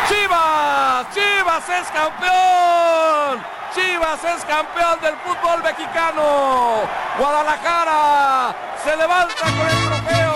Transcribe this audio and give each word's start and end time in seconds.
¡Chivas! 0.07 1.07
¡Chivas 1.13 1.69
es 1.69 1.87
campeón! 1.89 3.43
¡Chivas 3.73 4.23
es 4.25 4.45
campeón 4.45 4.99
del 5.01 5.15
fútbol 5.17 5.63
mexicano! 5.63 6.81
¡Guadalajara 7.17 8.53
se 8.83 8.95
levanta 8.97 9.35
con 9.35 9.67
el 9.67 9.85
trofeo! 9.85 10.32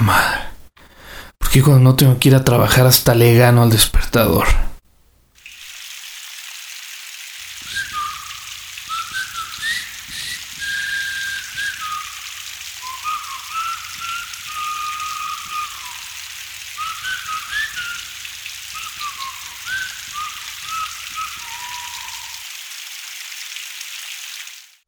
Madre. 0.00 0.40
¿Por 1.36 1.50
qué 1.50 1.62
cuando 1.62 1.82
no 1.82 1.94
tengo 1.94 2.18
que 2.18 2.30
ir 2.30 2.34
a 2.34 2.44
trabajar 2.44 2.86
hasta 2.86 3.14
le 3.14 3.36
gano 3.36 3.62
al 3.62 3.70
despertador? 3.70 4.46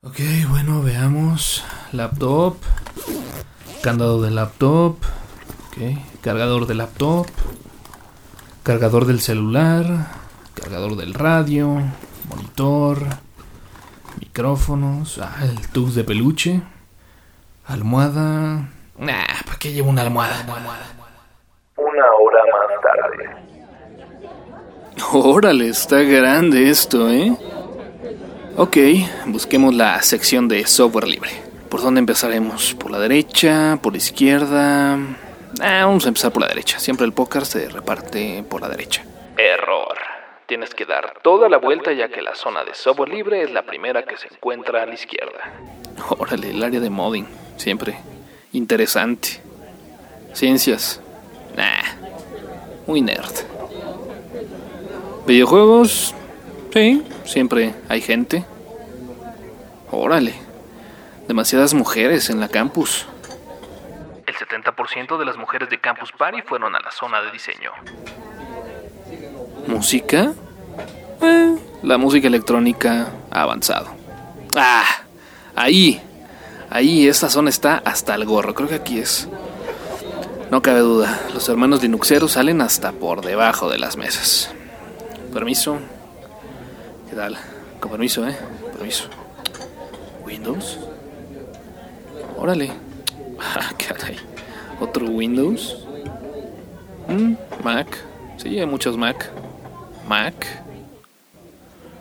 Ok, 0.02 0.18
bueno, 0.48 0.82
veamos. 0.82 1.62
Laptop. 1.92 2.56
Candado 3.82 4.22
de 4.22 4.30
laptop. 4.30 4.96
Cargador 6.20 6.68
de 6.68 6.74
laptop. 6.76 7.26
Cargador 8.62 9.06
del 9.06 9.20
celular. 9.20 10.06
Cargador 10.54 10.94
del 10.96 11.14
radio. 11.14 11.82
Monitor. 12.28 13.00
Micrófonos. 14.20 15.18
Ah, 15.18 15.36
el 15.42 15.68
tux 15.68 15.96
de 15.96 16.04
peluche. 16.04 16.62
Almohada. 17.66 18.68
Nah, 18.98 19.42
¿para 19.46 19.58
qué 19.58 19.72
llevo 19.72 19.90
una 19.90 20.02
almohada? 20.02 20.46
Una 21.76 22.04
hora 22.20 22.40
más 22.52 22.70
tarde. 22.82 23.30
Órale, 25.12 25.68
está 25.68 26.02
grande 26.02 26.70
esto, 26.70 27.10
¿eh? 27.10 27.36
Ok, 28.56 28.76
busquemos 29.26 29.74
la 29.74 30.00
sección 30.02 30.46
de 30.46 30.66
software 30.68 31.08
libre. 31.08 31.41
¿Por 31.72 31.80
dónde 31.80 32.00
empezaremos? 32.00 32.74
¿Por 32.74 32.90
la 32.90 32.98
derecha? 32.98 33.78
¿Por 33.80 33.94
la 33.94 33.96
izquierda? 33.96 34.98
Ah, 35.58 35.86
vamos 35.86 36.04
a 36.04 36.08
empezar 36.08 36.30
por 36.30 36.42
la 36.42 36.48
derecha. 36.48 36.78
Siempre 36.78 37.06
el 37.06 37.14
póker 37.14 37.46
se 37.46 37.66
reparte 37.70 38.44
por 38.46 38.60
la 38.60 38.68
derecha. 38.68 39.02
Error. 39.38 39.96
Tienes 40.44 40.74
que 40.74 40.84
dar 40.84 41.14
toda 41.22 41.48
la 41.48 41.56
vuelta 41.56 41.94
ya 41.94 42.10
que 42.10 42.20
la 42.20 42.34
zona 42.34 42.62
de 42.62 42.74
software 42.74 43.08
libre 43.08 43.42
es 43.42 43.50
la 43.52 43.62
primera 43.62 44.02
que 44.02 44.18
se 44.18 44.28
encuentra 44.28 44.82
a 44.82 44.86
la 44.86 44.92
izquierda. 44.92 45.40
Órale, 46.10 46.50
el 46.50 46.62
área 46.62 46.78
de 46.78 46.90
modding. 46.90 47.26
Siempre 47.56 47.96
interesante. 48.52 49.40
Ciencias. 50.34 51.00
Nah. 51.56 52.84
Muy 52.86 53.00
nerd. 53.00 53.32
Videojuegos. 55.26 56.14
Sí, 56.70 57.02
siempre 57.24 57.74
hay 57.88 58.02
gente. 58.02 58.44
Órale. 59.90 60.41
Demasiadas 61.28 61.74
mujeres 61.74 62.30
en 62.30 62.40
la 62.40 62.48
campus. 62.48 63.06
El 64.26 64.34
70% 64.34 65.18
de 65.18 65.24
las 65.24 65.36
mujeres 65.36 65.68
de 65.70 65.80
Campus 65.80 66.12
Party 66.12 66.42
fueron 66.42 66.74
a 66.74 66.80
la 66.80 66.90
zona 66.90 67.20
de 67.22 67.30
diseño. 67.30 67.70
¿Música? 69.66 70.32
Eh, 71.20 71.56
la 71.82 71.98
música 71.98 72.26
electrónica 72.28 73.08
ha 73.30 73.42
avanzado. 73.42 73.88
Ah, 74.56 74.84
ahí. 75.54 76.00
Ahí, 76.70 77.06
esta 77.06 77.28
zona 77.28 77.50
está 77.50 77.82
hasta 77.84 78.14
el 78.14 78.24
gorro. 78.24 78.54
Creo 78.54 78.68
que 78.68 78.76
aquí 78.76 78.98
es. 78.98 79.28
No 80.50 80.60
cabe 80.60 80.80
duda, 80.80 81.20
los 81.32 81.48
hermanos 81.48 81.82
Linuxeros 81.82 82.32
salen 82.32 82.60
hasta 82.60 82.92
por 82.92 83.24
debajo 83.24 83.70
de 83.70 83.78
las 83.78 83.96
mesas. 83.96 84.52
Permiso. 85.32 85.78
¿Qué 87.08 87.16
tal? 87.16 87.38
Con 87.80 87.90
permiso, 87.90 88.26
¿eh? 88.28 88.36
Permiso. 88.72 89.08
¿Windows? 90.24 90.78
Órale. 92.36 92.70
Ah, 93.44 93.72
caray. 93.76 94.16
¿Otro 94.80 95.06
Windows? 95.06 95.84
Mm, 97.08 97.34
Mac. 97.64 97.88
Sí, 98.36 98.58
hay 98.58 98.66
muchos 98.66 98.96
Mac. 98.96 99.30
Mac. 100.08 100.46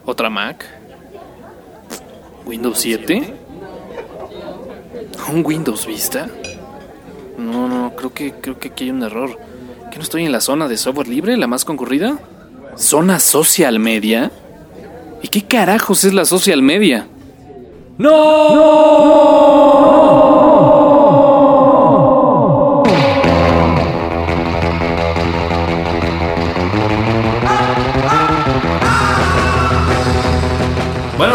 ¿Otra 0.05 0.29
Mac? 0.29 0.63
¿Windows 2.45 2.79
7? 2.79 3.33
¿Un 5.31 5.45
Windows 5.45 5.85
Vista? 5.87 6.27
No, 7.37 7.67
no, 7.67 7.95
creo 7.95 8.13
que, 8.13 8.33
creo 8.33 8.59
que 8.59 8.69
aquí 8.69 8.85
hay 8.85 8.91
un 8.91 9.03
error. 9.03 9.37
¿Que 9.89 9.97
no 9.97 10.03
estoy 10.03 10.25
en 10.25 10.31
la 10.31 10.41
zona 10.41 10.67
de 10.67 10.77
software 10.77 11.07
libre, 11.07 11.37
la 11.37 11.47
más 11.47 11.65
concurrida? 11.65 12.19
¿Zona 12.75 13.19
social 13.19 13.79
media? 13.79 14.31
¿Y 15.21 15.27
qué 15.27 15.43
carajos 15.43 16.03
es 16.03 16.13
la 16.13 16.25
social 16.25 16.61
media? 16.61 17.07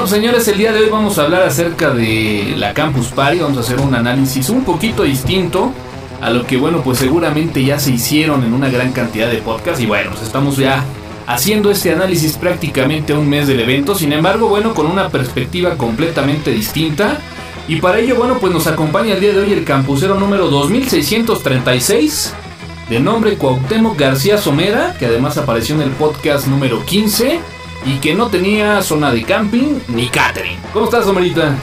Señores, 0.06 0.46
el 0.46 0.56
día 0.56 0.72
de 0.72 0.84
hoy 0.84 0.88
vamos 0.88 1.18
a 1.18 1.24
hablar 1.24 1.42
acerca 1.42 1.90
de 1.90 2.54
la 2.56 2.72
Campus 2.74 3.08
Party. 3.08 3.40
Vamos 3.40 3.58
a 3.58 3.60
hacer 3.60 3.80
un 3.80 3.92
análisis 3.92 4.48
un 4.50 4.62
poquito 4.64 5.02
distinto 5.02 5.72
a 6.20 6.30
lo 6.30 6.46
que, 6.46 6.56
bueno, 6.56 6.80
pues 6.82 6.98
seguramente 6.98 7.64
ya 7.64 7.80
se 7.80 7.90
hicieron 7.90 8.44
en 8.44 8.52
una 8.52 8.68
gran 8.68 8.92
cantidad 8.92 9.28
de 9.28 9.38
podcasts. 9.38 9.80
Y 9.80 9.86
bueno, 9.86 10.10
pues 10.10 10.22
estamos 10.22 10.58
ya 10.58 10.84
haciendo 11.26 11.72
este 11.72 11.92
análisis 11.92 12.34
prácticamente 12.34 13.14
un 13.14 13.28
mes 13.28 13.48
del 13.48 13.58
evento. 13.58 13.96
Sin 13.96 14.12
embargo, 14.12 14.48
bueno, 14.48 14.74
con 14.74 14.86
una 14.86 15.08
perspectiva 15.08 15.76
completamente 15.76 16.52
distinta. 16.52 17.18
Y 17.66 17.80
para 17.80 17.98
ello, 17.98 18.14
bueno, 18.14 18.38
pues 18.38 18.52
nos 18.52 18.68
acompaña 18.68 19.14
el 19.14 19.20
día 19.20 19.32
de 19.32 19.40
hoy 19.40 19.52
el 19.52 19.64
campusero 19.64 20.14
número 20.14 20.48
2636, 20.48 22.32
de 22.88 23.00
nombre 23.00 23.34
Cuauhtémoc 23.34 23.98
García 23.98 24.38
Somera, 24.38 24.94
que 24.98 25.06
además 25.06 25.36
apareció 25.36 25.74
en 25.74 25.82
el 25.82 25.90
podcast 25.90 26.46
número 26.46 26.86
15 26.86 27.55
y 27.86 27.98
que 27.98 28.14
no 28.14 28.26
tenía 28.26 28.82
zona 28.82 29.12
de 29.12 29.22
camping 29.22 29.78
ni 29.88 30.08
catering. 30.08 30.58
¿Cómo 30.72 30.86
estás, 30.86 31.04
Somerita? 31.04 31.54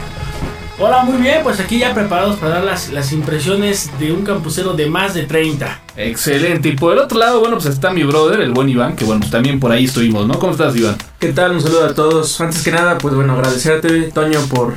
Hola, 0.78 1.04
muy 1.04 1.18
bien, 1.18 1.40
pues 1.44 1.60
aquí 1.60 1.78
ya 1.78 1.94
preparados 1.94 2.36
para 2.36 2.54
dar 2.54 2.64
las, 2.64 2.90
las 2.90 3.12
impresiones 3.12 3.90
de 4.00 4.10
un 4.10 4.24
campusero 4.24 4.72
de 4.72 4.86
más 4.86 5.14
de 5.14 5.24
30. 5.24 5.82
Excelente. 5.96 6.70
Y 6.70 6.76
por 6.76 6.94
el 6.94 6.98
otro 6.98 7.18
lado, 7.18 7.38
bueno, 7.40 7.56
pues 7.56 7.66
está 7.66 7.90
mi 7.90 8.02
brother, 8.02 8.40
el 8.40 8.52
buen 8.52 8.68
Iván, 8.68 8.96
que 8.96 9.04
bueno, 9.04 9.20
pues 9.20 9.30
también 9.30 9.60
por 9.60 9.70
ahí 9.70 9.84
estuvimos, 9.84 10.26
¿no? 10.26 10.38
¿Cómo 10.38 10.52
estás, 10.52 10.74
Iván? 10.74 10.96
¿Qué 11.20 11.32
tal? 11.32 11.52
Un 11.52 11.60
saludo 11.60 11.84
a 11.84 11.94
todos. 11.94 12.40
Antes 12.40 12.62
que 12.64 12.72
nada, 12.72 12.98
pues 12.98 13.14
bueno, 13.14 13.34
agradecerte, 13.34 14.10
Toño, 14.10 14.40
por 14.48 14.74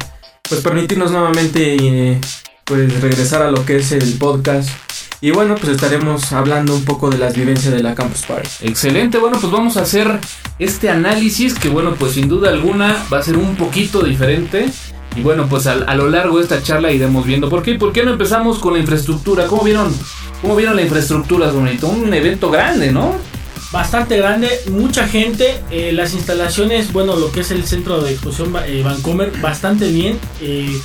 pues 0.48 0.62
permitirnos 0.62 1.12
nuevamente 1.12 1.78
eh, 1.80 2.22
pues 2.64 3.02
regresar 3.02 3.42
a 3.42 3.50
lo 3.50 3.66
que 3.66 3.78
es 3.78 3.92
el 3.92 4.18
podcast. 4.20 4.70
Y 5.20 5.32
bueno, 5.32 5.56
pues 5.56 5.70
estaremos 5.70 6.32
hablando 6.32 6.76
un 6.76 6.86
poco 6.86 7.10
de 7.10 7.18
las 7.18 7.36
vivencias 7.36 7.74
de 7.74 7.82
la 7.82 7.96
Campus 7.96 8.22
Party. 8.22 8.50
Excelente, 8.62 9.18
bueno, 9.18 9.40
pues 9.40 9.52
vamos 9.52 9.76
a 9.78 9.82
hacer 9.82 10.20
este 10.60 10.90
análisis 10.90 11.56
que 11.56 11.70
bueno, 11.70 11.96
pues 11.96 12.14
sin 12.14 12.28
duda 12.28 12.50
alguna 12.50 13.04
va 13.12 13.20
a 13.20 13.24
ser 13.24 13.38
un 13.38 13.56
poquito 13.56 14.04
diferente. 14.04 14.70
Y 15.16 15.22
bueno, 15.22 15.48
pues 15.50 15.66
a, 15.66 15.74
a 15.74 15.96
lo 15.96 16.10
largo 16.10 16.38
de 16.38 16.44
esta 16.44 16.62
charla 16.62 16.92
iremos 16.92 17.26
viendo. 17.26 17.50
¿Por 17.50 17.64
qué? 17.64 17.74
¿Por 17.76 17.92
qué 17.92 18.04
no 18.04 18.12
empezamos 18.12 18.60
con 18.60 18.74
la 18.74 18.80
infraestructura? 18.80 19.48
¿Cómo 19.48 19.64
vieron? 19.64 19.92
¿Cómo 20.44 20.56
vieron 20.56 20.76
la 20.76 20.84
infraestructura, 20.84 21.52
Somerito? 21.52 21.88
Un 21.88 22.14
evento 22.14 22.52
grande, 22.52 22.92
¿no? 22.92 23.16
Bastante 23.72 24.18
grande, 24.18 24.50
mucha 24.70 25.08
gente, 25.08 25.60
eh, 25.72 25.92
las 25.92 26.14
instalaciones, 26.14 26.94
bueno, 26.94 27.18
lo 27.18 27.32
que 27.32 27.42
es 27.42 27.52
el 27.52 27.66
centro 27.66 28.00
de 28.02 28.12
exposición 28.12 28.56
eh, 28.66 28.82
Vancomer, 28.84 29.32
bastante 29.42 29.90
bien. 29.90 30.20
eh, 30.42 30.80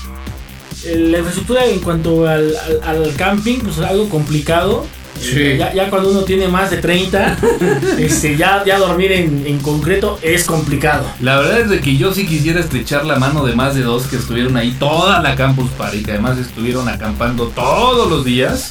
la 0.84 1.18
infraestructura 1.18 1.66
en 1.66 1.80
cuanto 1.80 2.26
al, 2.28 2.54
al- 2.56 3.02
al 3.04 3.14
camping, 3.16 3.58
pues 3.60 3.78
es 3.78 3.84
algo 3.84 4.08
complicado. 4.08 4.86
Sí. 5.20 5.56
Ya, 5.56 5.72
ya 5.72 5.88
cuando 5.90 6.10
uno 6.10 6.22
tiene 6.22 6.48
más 6.48 6.70
de 6.70 6.78
30, 6.78 7.38
este, 7.98 8.36
ya, 8.36 8.64
ya 8.66 8.78
dormir 8.78 9.12
en, 9.12 9.44
en 9.46 9.58
concreto 9.60 10.18
es 10.20 10.44
complicado. 10.44 11.04
La 11.20 11.38
verdad 11.38 11.60
es 11.60 11.68
de 11.70 11.80
que 11.80 11.96
yo 11.96 12.12
sí 12.12 12.26
quisiera 12.26 12.58
estrechar 12.58 13.04
la 13.04 13.16
mano 13.16 13.44
de 13.44 13.54
más 13.54 13.74
de 13.76 13.82
dos 13.82 14.04
que 14.08 14.16
estuvieron 14.16 14.56
ahí 14.56 14.72
toda 14.80 15.20
la 15.22 15.36
Campus 15.36 15.70
Party, 15.78 16.02
que 16.02 16.12
además 16.12 16.38
estuvieron 16.38 16.88
acampando 16.88 17.48
todos 17.48 18.10
los 18.10 18.24
días. 18.24 18.70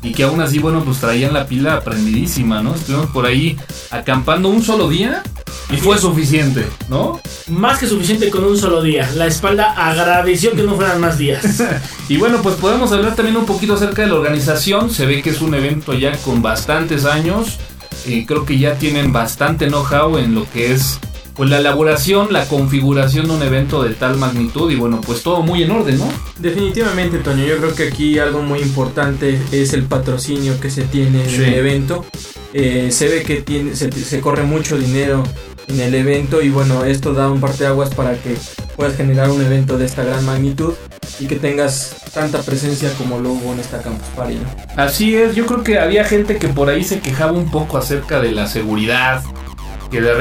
Y 0.00 0.08
y 0.10 0.12
que 0.12 0.22
aún 0.22 0.40
así, 0.40 0.60
bueno, 0.60 0.84
pues 0.84 0.98
traían 0.98 1.34
la 1.34 1.48
pila 1.48 1.80
prendidísima, 1.80 2.62
¿no? 2.62 2.76
Estuvimos 2.76 3.06
por 3.10 3.26
ahí 3.26 3.56
acampando 3.90 4.48
un 4.48 4.62
solo 4.62 4.88
día 4.88 5.24
y 5.70 5.76
fue 5.76 5.98
suficiente, 5.98 6.66
¿no? 6.88 7.20
Más 7.48 7.78
que 7.78 7.86
suficiente 7.86 8.30
con 8.30 8.44
un 8.44 8.56
solo 8.56 8.82
día. 8.82 9.10
La 9.14 9.26
espalda 9.26 9.72
agradeció 9.72 10.52
que 10.52 10.62
no 10.62 10.76
fueran 10.76 11.00
más 11.00 11.18
días. 11.18 11.62
Y 12.08 12.16
bueno, 12.16 12.40
pues 12.42 12.54
podemos 12.54 12.90
hablar 12.92 13.14
también 13.14 13.36
un 13.36 13.44
poquito 13.44 13.74
acerca 13.74 14.00
de 14.00 14.08
la 14.08 14.14
organización. 14.14 14.90
Se 14.90 15.04
ve 15.04 15.20
que 15.20 15.28
es 15.28 15.42
un 15.42 15.54
evento 15.54 15.92
ya 15.92 16.16
con 16.16 16.40
bastantes 16.40 17.04
años. 17.04 17.58
Eh, 18.06 18.24
creo 18.26 18.46
que 18.46 18.58
ya 18.58 18.76
tienen 18.76 19.12
bastante 19.12 19.66
know-how 19.66 20.16
en 20.16 20.34
lo 20.34 20.50
que 20.50 20.72
es 20.72 20.98
pues 21.38 21.48
la 21.48 21.58
elaboración, 21.58 22.32
la 22.32 22.46
configuración 22.46 23.28
de 23.28 23.32
un 23.34 23.42
evento 23.42 23.82
de 23.82 23.94
tal 23.94 24.16
magnitud 24.18 24.70
y 24.70 24.74
bueno, 24.74 25.00
pues 25.00 25.22
todo 25.22 25.40
muy 25.42 25.62
en 25.62 25.70
orden, 25.70 25.96
¿no? 25.98 26.08
Definitivamente, 26.38 27.18
Toño, 27.18 27.44
yo 27.46 27.56
creo 27.58 27.74
que 27.74 27.84
aquí 27.88 28.18
algo 28.18 28.42
muy 28.42 28.58
importante 28.58 29.38
es 29.52 29.72
el 29.72 29.84
patrocinio 29.84 30.58
que 30.60 30.68
se 30.70 30.82
tiene 30.82 31.22
en 31.22 31.30
Sí. 31.30 31.44
el 31.44 31.54
evento. 31.54 32.04
Eh, 32.52 32.88
se 32.90 33.08
ve 33.08 33.22
que 33.22 33.36
tiene, 33.42 33.76
se, 33.76 33.90
se 33.92 34.20
corre 34.20 34.42
mucho 34.42 34.76
dinero 34.76 35.22
en 35.68 35.78
el 35.80 35.94
evento 35.94 36.42
y 36.42 36.48
bueno, 36.48 36.84
esto 36.84 37.12
da 37.12 37.30
un 37.30 37.40
parteaguas 37.40 37.94
para 37.94 38.14
que 38.14 38.34
puedas 38.76 38.96
generar 38.96 39.30
un 39.30 39.40
evento 39.42 39.78
de 39.78 39.84
esta 39.86 40.02
gran 40.02 40.24
magnitud 40.24 40.72
y 41.20 41.26
que 41.26 41.36
tengas 41.36 41.94
tanta 42.14 42.40
presencia 42.42 42.90
como 42.98 43.20
lo 43.20 43.32
hubo 43.32 43.52
en 43.52 43.60
esta 43.60 43.80
Campus 43.82 44.08
Party, 44.16 44.34
¿no? 44.36 44.82
Así 44.82 45.14
es, 45.14 45.34
yo 45.36 45.46
creo 45.46 45.62
que 45.62 45.78
había 45.78 46.04
gente 46.04 46.38
que 46.38 46.48
por 46.48 46.68
ahí 46.68 46.82
se 46.82 47.00
quejaba 47.00 47.32
un 47.32 47.50
poco 47.50 47.76
acerca 47.78 48.20
de 48.20 48.32
la 48.32 48.46
seguridad. 48.46 49.22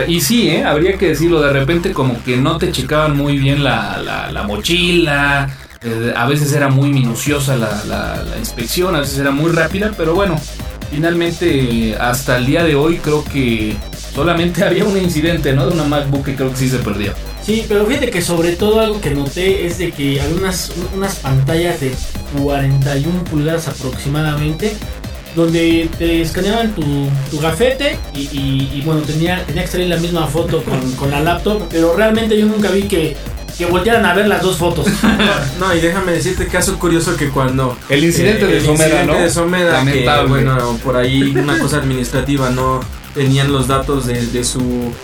Y 0.08 0.22
sí, 0.22 0.50
¿eh? 0.50 0.64
habría 0.64 0.98
que 0.98 1.10
decirlo, 1.10 1.42
de 1.42 1.52
repente 1.52 1.92
como 1.92 2.24
que 2.24 2.38
no 2.38 2.58
te 2.58 2.72
checaban 2.72 3.18
muy 3.18 3.38
bien 3.38 3.64
la, 3.64 3.98
la- 4.04 4.32
la 4.32 4.44
mochila, 4.44 5.50
eh, 5.84 6.14
a 6.16 6.26
veces 6.28 6.54
era 6.54 6.70
muy 6.70 6.90
minuciosa 6.90 7.56
la, 7.58 7.84
la- 7.86 8.38
inspección, 8.40 8.96
a 8.96 9.02
veces 9.02 9.20
era 9.20 9.32
muy 9.32 9.52
rápida, 9.52 9.92
pero 9.98 10.16
bueno, 10.16 10.40
finalmente 10.90 11.96
hasta 12.00 12.38
el 12.38 12.46
día 12.46 12.64
de 12.64 12.76
hoy 12.76 12.98
creo 12.98 13.24
que 13.26 13.76
solamente 14.14 14.64
había 14.66 14.86
un 14.86 14.98
incidente, 14.98 15.54
¿no? 15.54 15.68
De 15.68 15.74
una 15.74 15.84
MacBook 15.84 16.26
que 16.26 16.36
creo 16.36 16.50
que 16.52 16.58
sí 16.58 16.70
se 16.70 16.78
perdió. 16.78 17.14
Sí, 17.44 17.66
pero 17.68 17.86
fíjate 17.86 18.10
que 18.10 18.22
sobre 18.22 18.54
todo 18.58 18.82
algo 18.82 19.00
que 19.00 19.12
noté 19.12 19.66
es 19.66 19.78
de 19.78 19.92
que 19.92 20.20
había 20.20 20.36
unas, 20.36 20.72
unas 20.96 21.16
pantallas 21.16 21.80
de 21.80 21.94
41 22.42 23.24
pulgadas 23.26 23.68
aproximadamente 23.70 24.76
donde 25.38 25.90
te 25.98 26.22
escaneaban 26.22 26.74
tu, 26.76 26.82
tu 27.32 27.40
gafete 27.40 27.98
y, 28.14 28.22
y- 28.38 28.72
y, 28.76 28.82
bueno, 28.82 29.02
tenía, 29.02 29.46
tenía 29.46 29.62
que 29.62 29.68
salir 29.70 29.88
la 29.88 29.98
misma 29.98 30.28
foto 30.28 30.62
con, 30.64 30.92
con 30.94 31.12
la 31.12 31.22
laptop, 31.22 31.62
pero 31.70 31.96
realmente 31.96 32.38
yo 32.38 32.46
nunca 32.48 32.70
vi 32.72 32.84
que, 32.84 33.16
que 33.58 33.66
voltearan 33.68 34.06
a 34.06 34.14
ver 34.14 34.28
las 34.28 34.42
dos 34.42 34.58
fotos. 34.58 34.86
No, 35.60 35.74
y 35.76 35.80
déjame 35.80 36.12
decirte 36.12 36.46
caso 36.48 36.78
curioso 36.78 37.16
que 37.16 37.30
cuando 37.30 37.78
El 37.90 38.04
incidente 38.04 38.46
Eh, 38.46 38.48
de 38.48 38.58
el 38.58 38.66
Somera, 38.66 38.86
incidente 38.88 39.14
¿no? 39.14 39.20
de 39.24 39.30
Somera, 39.30 39.86
que, 39.86 40.26
bueno, 40.28 40.78
por 40.84 40.96
ahí 40.98 41.22
una 41.36 41.58
cosa 41.60 41.78
administrativa 41.84 42.50
no 42.52 42.80
tenían 43.18 43.52
los 43.52 43.68
datos 43.68 44.06
de, 44.06 44.26
de 44.28 44.44
su 44.44 44.60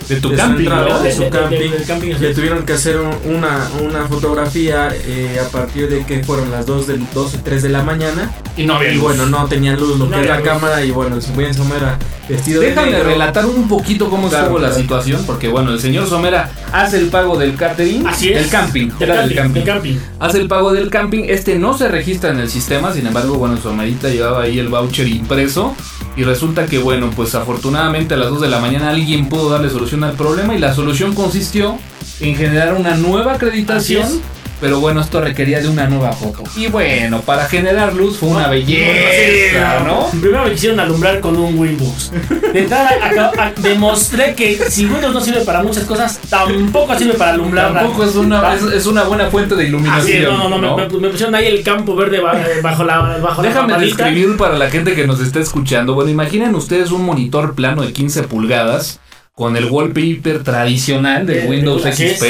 De 0.08 0.16
tu 0.20 0.30
de 0.30 0.36
su 0.36 0.42
camping, 0.42 0.64
entrada, 0.64 0.88
¿no? 0.88 1.02
de 1.02 1.12
su 1.12 1.22
De- 1.22 1.30
de- 1.30 1.30
de- 1.30 1.40
camping. 1.40 1.84
camping, 1.86 2.14
Le 2.20 2.34
tuvieron 2.34 2.64
que 2.64 2.72
hacer 2.74 2.96
un- 2.98 3.34
una, 3.36 3.68
una 3.82 4.06
fotografía 4.08 4.88
eh, 4.94 5.40
a 5.44 5.48
partir 5.50 5.88
de 5.88 6.04
que 6.06 6.22
fueron 6.24 6.50
las 6.50 6.64
2 6.66 6.86
del 6.86 7.04
2 7.12 7.34
o 7.34 7.38
3 7.42 7.62
de 7.62 7.68
la 7.68 7.82
mañana. 7.82 8.30
Y 8.56 8.64
no 8.66 8.76
había 8.76 8.90
Y 8.92 8.94
luz. 8.94 9.02
bueno, 9.04 9.26
no 9.26 9.46
tenían 9.46 9.78
luz 9.78 9.98
lo 9.98 10.06
No 10.06 10.10
que 10.16 10.22
es 10.22 10.28
la 10.28 10.36
luz. 10.38 10.44
cámara. 10.48 10.84
Y 10.84 10.90
bueno, 10.92 11.20
se 11.20 11.32
fue 11.32 11.46
en 11.48 11.54
Somera 11.54 11.98
vestido 12.28 12.62
Déjame 12.62 12.92
de 12.92 13.02
relatar 13.02 13.44
un 13.46 13.68
poquito 13.68 14.08
cómo 14.08 14.28
Claro, 14.28 14.44
estuvo 14.44 14.58
la 14.58 14.72
situación, 14.72 15.22
porque 15.26 15.48
bueno, 15.48 15.72
el 15.72 15.80
señor 15.80 16.08
Somera 16.08 16.50
hace 16.72 16.98
el 16.98 17.06
pago 17.08 17.36
del 17.38 17.54
catering, 17.56 18.06
Así 18.06 18.30
es. 18.30 18.40
del 18.40 18.48
camping, 18.48 18.88
era 19.00 19.16
camping, 19.28 19.52
del 19.52 19.64
camping. 19.64 19.96
Hace 20.20 20.40
el 20.40 20.48
pago 20.48 20.72
del 20.72 20.88
camping, 20.88 21.24
este 21.28 21.58
no 21.58 21.76
se 21.76 21.88
registra 21.88 22.30
en 22.30 22.38
el 22.40 22.48
sistema, 22.48 22.92
sin 22.92 23.06
embargo, 23.06 23.34
bueno, 23.34 23.56
Somerita 23.58 24.08
llevaba 24.08 24.42
ahí 24.44 24.58
el 24.58 24.68
voucher 24.68 25.06
impreso 25.08 25.74
y 26.16 26.22
resulta 26.22 26.66
que 26.66 26.78
bueno, 26.78 27.10
pues 27.14 27.34
afortunadamente 27.34 28.03
a 28.12 28.16
las 28.18 28.28
2 28.28 28.42
de 28.42 28.48
la 28.48 28.58
mañana 28.58 28.90
alguien 28.90 29.28
pudo 29.28 29.48
darle 29.48 29.70
solución 29.70 30.04
al 30.04 30.12
problema 30.12 30.54
y 30.54 30.58
la 30.58 30.74
solución 30.74 31.14
consistió 31.14 31.78
en 32.20 32.36
generar 32.36 32.74
una 32.74 32.94
nueva 32.94 33.34
acreditación. 33.34 34.20
Pero 34.60 34.80
bueno, 34.80 35.00
esto 35.00 35.20
requería 35.20 35.60
de 35.60 35.68
una 35.68 35.86
nueva 35.88 36.12
foto. 36.12 36.42
Y 36.56 36.68
bueno, 36.68 37.20
para 37.20 37.46
generar 37.46 37.92
luz 37.92 38.16
fue 38.18 38.30
una 38.30 38.48
belleza, 38.48 39.80
¿no? 39.86 40.06
Primero 40.20 40.44
me 40.44 40.52
quisieron 40.52 40.80
alumbrar 40.80 41.20
con 41.20 41.36
un 41.36 41.58
Windows. 41.58 42.10
De 42.52 42.60
entrada 42.60 42.90
acá- 43.02 43.52
demostré 43.60 44.34
que 44.34 44.56
si 44.70 44.86
Windows 44.86 45.12
no 45.12 45.20
sirve 45.20 45.40
para 45.44 45.62
muchas 45.62 45.84
cosas, 45.84 46.18
tampoco 46.30 46.96
sirve 46.96 47.14
para 47.14 47.32
alumbrar. 47.32 47.74
Tampoco 47.74 48.04
es 48.04 48.14
una, 48.14 48.54
es, 48.54 48.62
es 48.62 48.86
una 48.86 49.02
buena 49.04 49.26
fuente 49.30 49.54
de 49.54 49.62
Así 49.64 49.68
iluminación. 49.68 50.22
es, 50.32 50.38
no, 50.38 50.48
no, 50.48 50.58
no, 50.58 50.76
Me, 50.76 50.88
me 50.88 51.08
pusieron 51.08 51.34
ahí 51.34 51.46
el 51.46 51.62
campo 51.62 51.94
verde 51.96 52.18
eh, 52.18 52.60
bajo 52.62 52.84
la 52.84 52.98
bajo 53.18 53.42
la 53.42 53.48
Déjame 53.48 53.72
papadita. 53.74 54.04
describir 54.04 54.36
para 54.36 54.56
la 54.56 54.70
gente 54.70 54.94
que 54.94 55.06
nos 55.06 55.20
está 55.20 55.40
escuchando. 55.40 55.94
Bueno, 55.94 56.10
imaginen 56.10 56.54
ustedes 56.54 56.90
un 56.90 57.04
monitor 57.04 57.54
plano 57.54 57.82
de 57.82 57.92
15 57.92 58.22
pulgadas 58.24 59.00
con 59.36 59.56
el 59.56 59.64
wallpaper 59.66 60.44
tradicional 60.44 61.26
de 61.26 61.44
Eh, 61.44 61.46
Windows 61.48 61.82
XP. 61.82 62.24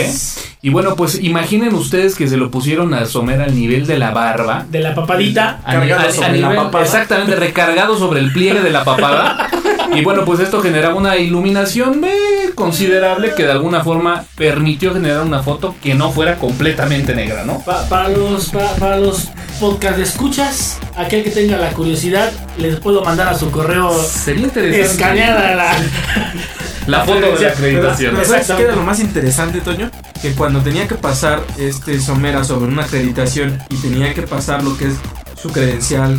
Y 0.63 0.71
bueno, 0.71 0.97
pues 0.97 1.23
imaginen 1.23 1.75
ustedes 1.75 2.15
que 2.15 2.27
se 2.29 2.39
lo 2.39 2.51
pusieron 2.51 2.95
a 2.95 3.05
Somer 3.05 3.43
al 3.43 3.55
nivel 3.55 3.87
de 3.87 3.99
la 3.99 4.11
barba. 4.13 4.65
De 4.71 4.81
la 4.81 4.95
papadita. 4.95 5.61
A, 5.65 5.73
Cargado 5.75 6.01
a- 6.01 6.09
a 6.09 6.13
sobre 6.13 6.41
la 6.41 6.49
nivel- 6.49 6.57
papada. 6.65 6.85
exactamente, 6.85 7.37
recargado 7.37 7.99
sobre 7.99 8.21
el 8.21 8.33
pliegue 8.33 8.63
de 8.63 8.71
la 8.71 8.85
papada. 8.85 9.49
Y 9.95 10.03
bueno, 10.03 10.25
pues 10.25 10.41
esto 10.41 10.63
generaba 10.63 10.95
una 10.95 11.19
iluminación 11.19 12.03
eh, 12.05 12.53
considerable 12.55 13.35
que 13.37 13.43
de 13.45 13.53
alguna 13.53 13.85
forma 13.85 14.25
permitió 14.35 14.95
generar 14.95 15.21
una 15.25 15.43
foto 15.43 15.75
que 15.83 15.95
no 15.95 16.11
fuera 16.11 16.37
completamente 16.37 17.15
negra, 17.15 17.45
¿no? 17.45 17.59
Pa- 17.67 17.87
para 17.87 18.09
los 18.09 18.49
pa- 18.49 18.75
para 18.77 18.97
los 18.97 19.29
podcast 19.61 19.99
escuchas, 19.99 20.79
aquel 20.97 21.23
que 21.23 21.31
tenga 21.31 21.59
la 21.59 21.69
curiosidad, 21.71 22.33
les 22.57 22.77
puedo 22.81 23.05
mandar 23.05 23.29
a 23.29 23.35
su 23.39 23.51
correo 23.51 23.93
Sería 24.03 24.45
interesante 24.45 24.81
escaneada 24.91 25.55
la 25.55 25.77
la 26.87 27.05
foto 27.05 27.21
de 27.21 27.41
la 27.41 27.49
acreditación. 27.51 28.15
pero 28.15 28.29
¿sabes 28.29 28.47
qué 28.57 28.63
era 28.63 28.75
lo 28.77 28.83
más 28.83 29.01
interesante, 29.01 29.61
Toño? 29.61 29.91
Que 30.21 30.33
cuando 30.33 30.61
tenía 30.61 30.87
que 30.89 30.95
pasar 30.95 31.41
este 31.59 32.01
Somera 32.01 32.45
sobre 32.45 32.67
una 32.67 32.85
acreditación 32.85 33.59
y 33.71 33.77
tenía 33.77 34.13
que 34.15 34.23
pasar 34.23 34.63
lo 34.63 34.77
que 34.77 34.87
es 34.89 34.95
su 35.41 35.51
credencial 35.51 36.19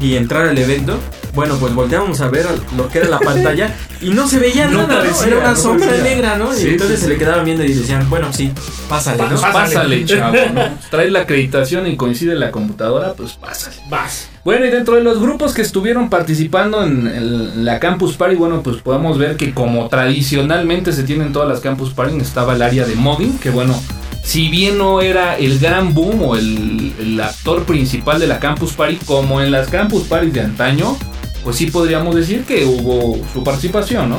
y 0.00 0.16
entrar 0.16 0.48
al 0.48 0.58
evento, 0.58 0.98
bueno, 1.34 1.56
pues 1.58 1.72
volteábamos 1.74 2.20
a 2.20 2.28
ver 2.28 2.46
lo 2.76 2.88
que 2.88 2.98
era 2.98 3.08
la 3.08 3.18
pantalla 3.20 3.72
y 4.00 4.10
no 4.10 4.26
se 4.28 4.38
veía 4.40 4.66
No 4.66 4.78
nada, 4.82 4.94
¿no? 4.94 5.00
parecía, 5.00 5.26
Era 5.28 5.38
una 5.38 5.50
no 5.50 5.56
sombra 5.56 5.86
parecía. 5.86 6.10
negra, 6.10 6.36
¿no? 6.36 6.52
Sí, 6.52 6.66
y 6.66 6.70
entonces 6.70 6.96
sí, 6.96 7.02
se 7.02 7.06
sí. 7.06 7.12
le 7.12 7.18
quedaban 7.18 7.44
viendo 7.44 7.64
y 7.64 7.72
decían, 7.72 8.08
bueno, 8.10 8.32
sí, 8.32 8.52
pásale, 8.88 9.22
¿no? 9.28 9.40
Pa- 9.40 9.52
Pásale, 9.52 10.04
chavo. 10.04 10.34
¿no? 10.52 10.62
Traes 10.90 11.12
la 11.12 11.20
acreditación 11.20 11.86
y 11.86 11.96
coincide 11.96 12.34
la 12.34 12.50
computadora, 12.50 13.12
pues 13.14 13.34
pásale. 13.34 13.76
vas. 13.88 14.28
Bueno, 14.44 14.66
y 14.66 14.70
dentro 14.70 14.96
de 14.96 15.02
los 15.02 15.20
grupos 15.20 15.54
que 15.54 15.62
estuvieron 15.62 16.10
participando 16.10 16.84
en, 16.84 17.64
la 17.64 17.80
Campus 17.80 18.18
Party, 18.18 18.36
bueno, 18.36 18.62
pues 18.62 18.76
podemos 18.82 19.16
ver 19.16 19.38
que 19.38 19.54
como 19.54 19.88
tradicionalmente 19.88 20.92
se 20.92 21.02
tienen 21.02 21.32
todas 21.32 21.48
las 21.48 21.60
Campus 21.60 21.94
Party, 21.94 22.18
estaba 22.18 22.54
el 22.54 22.60
área 22.60 22.84
de 22.84 22.94
modding, 22.94 23.38
que 23.38 23.48
bueno, 23.48 23.74
si 24.22 24.50
bien 24.50 24.76
no 24.76 25.00
era 25.00 25.38
el 25.38 25.58
gran 25.58 25.94
boom 25.94 26.22
o 26.22 26.36
el, 26.36 26.92
el 26.98 27.20
actor 27.22 27.64
principal 27.64 28.20
de 28.20 28.26
la 28.26 28.38
Campus 28.38 28.74
Party, 28.74 28.96
como 29.06 29.40
en 29.40 29.50
las 29.50 29.68
Campus 29.68 30.02
Party 30.02 30.30
de 30.30 30.42
antaño, 30.42 30.94
pues 31.42 31.56
sí 31.56 31.66
podríamos 31.70 32.14
decir 32.14 32.44
que 32.44 32.66
hubo 32.66 33.18
su 33.32 33.42
participación, 33.42 34.10
¿no? 34.10 34.18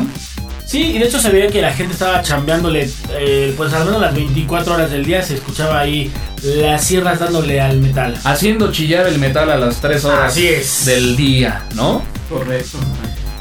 Sí, 0.66 0.82
y 0.96 1.00
de 1.00 1.06
hecho 1.06 1.20
se 1.20 1.30
veía 1.30 1.48
que 1.48 1.62
la 1.62 1.72
gente 1.74 1.94
estaba 1.94 2.22
chambeándole, 2.22 2.90
eh, 3.12 3.54
pues 3.56 3.72
al 3.74 3.86
menos 3.86 4.02
las 4.02 4.16
24 4.16 4.74
horas 4.74 4.90
del 4.92 5.06
día 5.06 5.22
se 5.22 5.36
escuchaba 5.36 5.80
ahí 5.80 6.12
las 6.44 6.84
sierras 6.84 7.20
dándole 7.20 7.62
al 7.62 7.78
metal. 7.78 8.18
Haciendo 8.24 8.72
chillar 8.72 9.08
el 9.08 9.20
metal 9.20 9.50
a 9.52 9.58
las 9.58 9.78
3 9.82 10.04
horas 10.06 10.32
Así 10.32 10.48
es. 10.48 10.86
del 10.86 11.16
día, 11.16 11.64
¿no? 11.76 12.02
Correcto. 12.30 12.80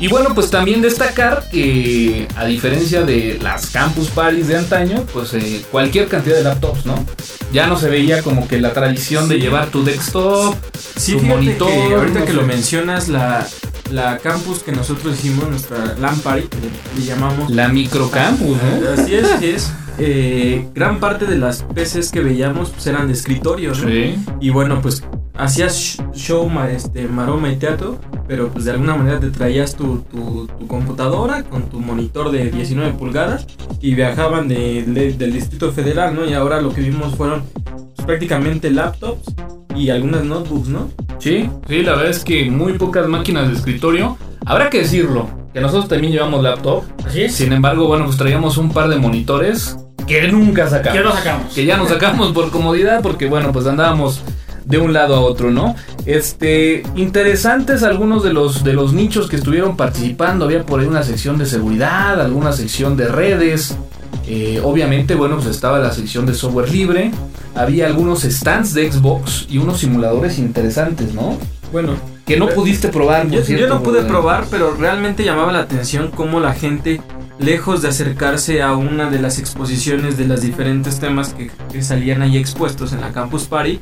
Y 0.01 0.09
bueno, 0.09 0.35
pues 0.35 0.51
también 0.51 0.83
destacar 0.83 1.45
que 1.51 2.27
a 2.37 2.45
diferencia 2.45 3.03
de 3.03 3.39
las 3.41 3.69
campus 3.69 4.09
parties 4.09 4.49
de 4.49 4.57
antaño, 4.59 5.05
pues 5.13 5.33
eh, 5.35 5.65
cualquier 5.71 6.09
cantidad 6.09 6.37
de 6.37 6.43
laptops, 6.43 6.85
¿no? 6.85 7.07
Ya 7.53 7.69
no 7.69 7.79
se 7.79 7.89
veía 7.89 8.21
como 8.21 8.47
que 8.47 8.61
la 8.61 8.73
tradición 8.75 9.29
de 9.29 9.39
llevar 9.39 9.69
tu 9.69 9.83
desktop, 9.85 10.57
Sí, 10.97 11.13
tu 11.13 11.23
monitor. 11.23 11.69
que 11.71 11.95
ahorita 11.95 12.19
no 12.19 12.25
que 12.27 12.33
sé. 12.33 12.37
lo 12.37 12.43
mencionas, 12.43 13.09
la, 13.09 13.47
la 13.91 14.19
campus 14.19 14.63
que 14.63 14.73
nosotros 14.73 15.15
hicimos, 15.19 15.49
nuestra 15.49 15.95
LAN 16.01 16.19
party, 16.21 16.49
que 16.49 16.57
le, 17.01 17.05
llamamos. 17.07 17.51
La 17.51 17.69
microcampus, 17.69 18.57
¿no? 18.57 19.03
Así 19.03 19.15
es, 19.15 19.25
así 19.31 19.47
es. 19.47 19.73
Eh, 19.99 20.67
gran 20.75 20.99
parte 20.99 21.25
de 21.27 21.39
las 21.39 21.63
PCs 21.63 22.11
que 22.11 22.21
veíamos 22.21 22.71
pues, 22.71 22.87
eran 22.89 23.07
de 23.07 23.13
escritorio, 23.13 23.71
¿no? 23.71 23.89
Sí. 23.89 24.17
Y 24.41 24.51
bueno, 24.51 24.81
pues 24.83 25.05
hacías 25.37 25.77
sh- 25.99 26.13
show, 26.15 26.51
este, 26.69 27.07
maroma 27.07 27.51
y 27.53 27.57
teatro, 27.57 27.99
pero 28.27 28.49
pues 28.49 28.65
de 28.65 28.73
alguna 28.73 28.97
manera 28.97 29.21
te 29.21 29.31
traías 29.31 29.77
tu, 29.77 29.99
tu- 30.11 30.49
tu 30.59 30.67
computadora 30.67 31.45
con 31.45 31.69
tu 31.71 31.79
monitor 31.79 32.33
de 32.33 32.51
19 32.51 32.95
pulgadas 32.95 33.47
y 33.81 33.95
viajaban 33.95 34.49
de- 34.49 34.83
de- 34.85 35.13
del 35.13 35.33
Distrito 35.33 35.71
Federal, 35.73 36.15
¿no? 36.15 36.25
Y 36.25 36.33
ahora 36.35 36.61
lo 36.61 36.73
que 36.75 36.81
vimos 36.81 37.15
fueron 37.15 37.45
pues, 37.55 38.05
prácticamente 38.07 38.71
laptops 38.71 39.33
y 39.77 39.91
algunas 39.91 40.25
notebooks, 40.25 40.69
¿no? 40.69 40.91
Sí, 41.25 41.49
sí, 41.67 41.83
la 41.83 41.93
verdad 41.93 42.11
es 42.11 42.23
que 42.23 42.51
muy 42.51 42.75
pocas 42.75 43.09
máquinas 43.09 43.49
de 43.49 43.55
escritorio. 43.55 44.19
Habrá 44.45 44.69
que 44.69 44.81
decirlo, 44.81 45.27
que 45.55 45.61
nosotros 45.63 45.89
también 45.89 46.13
llevamos 46.13 46.43
laptop. 46.43 46.85
Así 47.03 47.23
es. 47.23 47.35
Sin 47.35 47.51
embargo, 47.55 47.87
bueno, 47.87 48.05
pues 48.05 48.19
traíamos 48.19 48.59
un 48.59 48.71
par 48.71 48.91
de 48.91 48.97
monitores 48.97 49.75
que 50.07 50.29
nunca 50.29 50.69
sacamos. 50.69 50.99
¿Qué 50.99 51.03
lo 51.03 51.13
sacamos? 51.13 51.55
que 51.55 51.65
ya 51.65 51.79
nos 51.79 51.89
sacamos 51.89 52.33
por 52.33 52.51
comodidad 52.51 53.01
porque 53.01 53.27
bueno 53.27 53.53
pues 53.53 53.67
andábamos 53.67 54.21
de 54.67 54.77
un 54.77 54.93
lado 54.93 55.15
a 55.15 55.21
otro, 55.21 55.51
¿no? 55.51 55.75
Este, 56.05 56.83
interesantes 56.95 57.83
algunos 57.83 58.23
de 58.23 58.35
los, 58.35 58.63
de 58.63 58.75
los 58.75 58.93
nichos 58.93 59.27
que 59.27 59.37
estuvieron 59.37 59.79
participando. 59.79 60.45
Había 60.45 60.67
por 60.67 60.81
ahí 60.81 60.87
una 60.87 61.05
sección 61.05 61.39
de 61.39 61.47
seguridad, 61.47 62.21
alguna 62.21 62.53
sección 62.53 62.99
de 62.99 63.09
redes. 63.09 63.79
Eh, 64.27 64.61
obviamente, 64.63 65.15
bueno, 65.15 65.37
pues 65.37 65.49
estaba 65.49 65.79
la 65.79 65.93
sección 65.93 66.27
de 66.27 66.35
software 66.35 66.71
libre. 66.71 67.11
Había 67.55 67.87
algunos 67.87 68.23
stands 68.23 68.75
de 68.75 68.91
Xbox 68.91 69.47
y 69.49 69.59
unos 69.59 69.81
simuladores 69.81 70.39
interesantes, 70.39 71.15
¿no? 71.15 71.39
Bueno, 71.73 71.95
Que 72.27 72.37
no 72.39 72.49
pudiste 72.49 72.89
probar. 72.89 73.29
yo, 73.29 73.69
no 73.69 73.83
pude 73.83 74.03
probar, 74.03 74.47
pero 74.51 74.75
realmente 74.75 75.25
llamaba 75.25 75.53
la 75.53 75.61
atención 75.61 76.11
cómo 76.15 76.41
la 76.41 76.55
gente, 76.55 77.01
lejos 77.39 77.83
de 77.83 77.89
acercarse 77.89 78.63
a 78.63 78.75
una 78.75 79.11
de 79.11 79.21
las 79.21 79.39
exposiciones 79.39 80.17
de 80.17 80.25
los 80.27 80.41
diferentes 80.41 80.99
temas 81.01 81.35
que, 81.35 81.51
que 81.71 81.83
salían 81.83 82.23
ahí 82.23 82.39
expuestos 82.39 82.93
en 82.93 83.03
la 83.03 83.13
Campus 83.13 83.45
Party, 83.45 83.81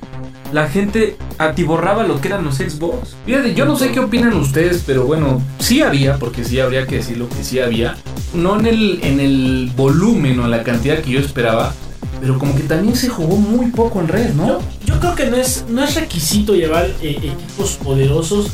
la 0.53 0.69
gente 0.69 1.17
atiborraba 1.39 2.03
lo 2.05 2.21
que 2.21 2.29
eran 2.29 2.45
los 2.45 2.57
Xbox. 2.57 3.15
Fíjate, 3.25 3.55
yo 3.55 3.65
no 3.65 3.77
sé 3.77 3.93
qué 3.93 4.01
opinan 4.01 4.35
ustedes, 4.35 4.83
pero 4.87 5.05
bueno, 5.05 5.41
sí 5.59 5.81
había, 5.83 6.19
porque 6.19 6.45
sí 6.45 6.61
habría 6.61 6.87
que 6.87 6.97
decirlo 6.97 7.29
que 7.29 7.45
sí 7.45 7.61
había. 7.61 7.97
No 8.35 8.59
en 8.59 8.67
el, 8.67 9.01
en 9.03 9.21
el 9.21 9.73
volumen 9.77 10.41
o 10.41 10.45
en 10.45 10.51
la 10.51 10.63
cantidad 10.63 11.01
que 11.01 11.11
yo 11.11 11.21
esperaba, 11.21 11.75
pero 12.21 12.39
como 12.39 12.55
que 12.55 12.63
también 12.63 12.97
se 12.97 13.09
jugó 13.09 13.37
muy 13.37 13.71
poco 13.71 14.01
en 14.01 14.09
red, 14.09 14.33
¿no? 14.35 14.47
Yo, 14.47 14.61
yo 14.87 15.01
creo 15.01 15.15
que 15.15 15.27
no 15.27 15.37
es, 15.37 15.65
no 15.69 15.83
es 15.83 15.95
requisito 15.95 16.55
llevar 16.55 16.87
eh, 17.03 17.19
equipos 17.19 17.73
poderosos, 17.83 18.47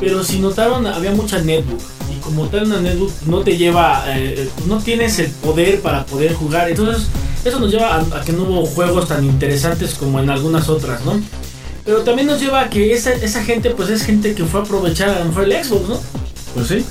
pero 0.00 0.24
si 0.24 0.38
notaron, 0.38 0.86
había 0.86 1.12
mucha 1.12 1.38
netbook. 1.38 1.80
Y 2.10 2.20
como 2.20 2.46
tal, 2.48 2.64
una 2.64 2.80
netbook 2.80 3.12
no 3.26 3.40
te 3.40 3.56
lleva, 3.56 4.04
eh, 4.08 4.48
no 4.66 4.78
tienes 4.78 5.18
el 5.18 5.30
poder 5.30 5.80
para 5.80 6.06
poder 6.06 6.32
jugar. 6.34 6.70
Entonces, 6.70 7.06
eso 7.44 7.60
nos 7.60 7.70
lleva 7.70 7.96
a, 7.96 8.00
a 8.00 8.24
que 8.24 8.32
no 8.32 8.44
hubo 8.44 8.66
juegos 8.66 9.08
tan 9.08 9.24
interesantes 9.24 9.94
como 9.94 10.18
en 10.18 10.30
algunas 10.30 10.68
otras, 10.68 11.04
¿no? 11.04 11.20
Pero 11.84 12.02
también 12.02 12.26
nos 12.26 12.40
lleva 12.40 12.62
a 12.62 12.70
que 12.70 12.92
esa, 12.92 13.12
esa 13.12 13.42
gente, 13.42 13.70
pues 13.70 13.90
es 13.90 14.02
gente 14.02 14.34
que 14.34 14.44
fue 14.44 14.60
a 14.60 14.62
aprovechar 14.64 15.10
a 15.10 15.18
lo 15.20 15.26
mejor 15.26 15.44
el 15.44 15.64
Xbox, 15.64 15.88
¿no? 15.88 16.00
Pues 16.54 16.66
sí. 16.68 16.84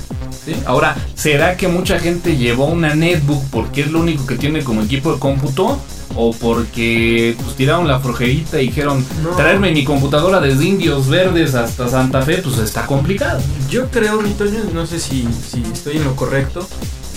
Sí. 0.44 0.54
Ahora, 0.66 0.96
¿será 1.14 1.56
que 1.56 1.68
mucha 1.68 1.98
gente 1.98 2.36
llevó 2.36 2.66
una 2.66 2.94
netbook 2.94 3.44
porque 3.50 3.82
es 3.82 3.90
lo 3.90 4.00
único 4.00 4.26
que 4.26 4.36
tiene 4.36 4.62
como 4.64 4.82
equipo 4.82 5.12
de 5.12 5.18
cómputo? 5.18 5.78
¿O 6.16 6.32
porque 6.32 7.36
pues, 7.40 7.54
tiraron 7.54 7.86
la 7.86 8.00
flojerita 8.00 8.60
y 8.60 8.66
dijeron, 8.66 9.04
No. 9.22 9.30
traerme 9.30 9.70
mi 9.70 9.84
computadora 9.84 10.40
desde 10.40 10.64
Indios 10.64 11.08
Verdes 11.08 11.54
hasta 11.54 11.88
Santa 11.88 12.22
Fe? 12.22 12.38
Pues 12.38 12.58
está 12.58 12.84
complicado. 12.86 13.40
Yo 13.70 13.88
creo, 13.90 14.20
mi 14.20 14.30
Toño, 14.32 14.58
no 14.74 14.86
sé 14.86 14.98
si, 14.98 15.28
si 15.48 15.62
estoy 15.72 15.98
en 15.98 16.04
lo 16.04 16.16
correcto. 16.16 16.66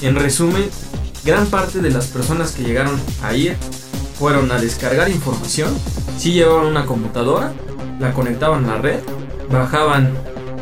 En 0.04 0.16
resumen, 0.16 0.70
gran 1.26 1.48
parte 1.48 1.80
de 1.80 1.90
las 1.90 2.08
personas 2.08 2.52
que 2.52 2.64
llegaron 2.64 3.00
a 3.24 3.34
ir 3.34 3.56
fueron 4.20 4.52
a 4.52 4.60
descargar 4.60 5.10
información. 5.10 5.74
Sí 6.18 6.34
llevaban 6.34 6.68
una 6.68 6.86
computadora, 6.86 7.52
la 8.00 8.14
conectaban 8.14 8.66
a 8.66 8.76
la 8.76 8.78
red, 8.78 9.00
bajaban 9.52 10.14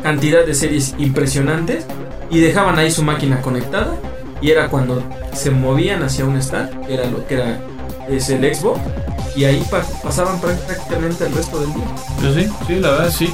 cantidad 0.02 0.44
de 0.46 0.54
series 0.54 0.94
impresionantes 0.98 1.84
y 2.32 2.40
dejaban 2.40 2.76
ahí 2.78 2.90
su 2.90 3.04
máquina 3.04 3.40
conectada. 3.40 3.94
Y 4.40 4.50
era 4.50 4.68
cuando 4.68 5.00
se 5.32 5.52
movían 5.52 6.02
hacia 6.02 6.24
un 6.24 6.36
stand, 6.38 6.84
que 6.86 6.94
era 6.94 7.06
lo 7.06 7.24
que 7.28 7.34
era 7.34 7.60
es 8.08 8.28
el 8.30 8.52
Xbox, 8.52 8.80
y 9.36 9.44
ahí 9.44 9.64
pa- 9.70 9.84
pasaban 10.02 10.40
prácticamente 10.40 11.26
el 11.26 11.32
resto 11.32 11.60
del 11.60 11.72
día. 11.72 11.84
Pues 12.20 12.34
sí, 12.34 12.52
sí, 12.66 12.74
la 12.80 12.90
verdad 12.90 13.10
sí. 13.16 13.32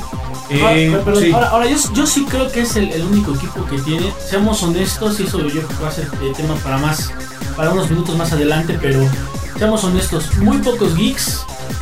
Ahora, 0.61 0.77
Eh, 0.79 0.89
pero- 0.91 1.05
pero 1.05 1.17
sí. 1.21 1.33
ahora, 1.33 1.49
ahora 1.49 1.67
yo, 1.67 1.77
yo 1.95 2.07
sí 2.07 2.27
creo 2.29 2.53
que 2.53 2.61
es 2.61 2.77
el, 2.77 2.93
el 2.93 3.03
único 3.05 3.35
equipo 3.35 3.65
que 3.67 3.79
tiene. 3.79 4.13
Seamos 4.23 4.63
honestos, 4.63 5.19
y 5.21 5.23
eso 5.25 5.39
yo 5.41 5.49
creo 5.63 5.69
que 5.69 5.83
va 5.83 5.89
a 5.89 5.93
ser 5.93 6.05
eh, 6.23 6.33
tema 6.37 6.55
para 6.57 6.77
más, 6.77 7.11
para 7.57 7.71
unos 7.71 7.89
minutos 7.91 8.15
más 8.19 8.31
adelante, 8.33 8.79
pero 8.81 9.01
seamos 9.59 9.83
honestos, 9.85 10.37
muy 10.39 10.59
pocos 10.59 10.95
geeks 10.95 11.41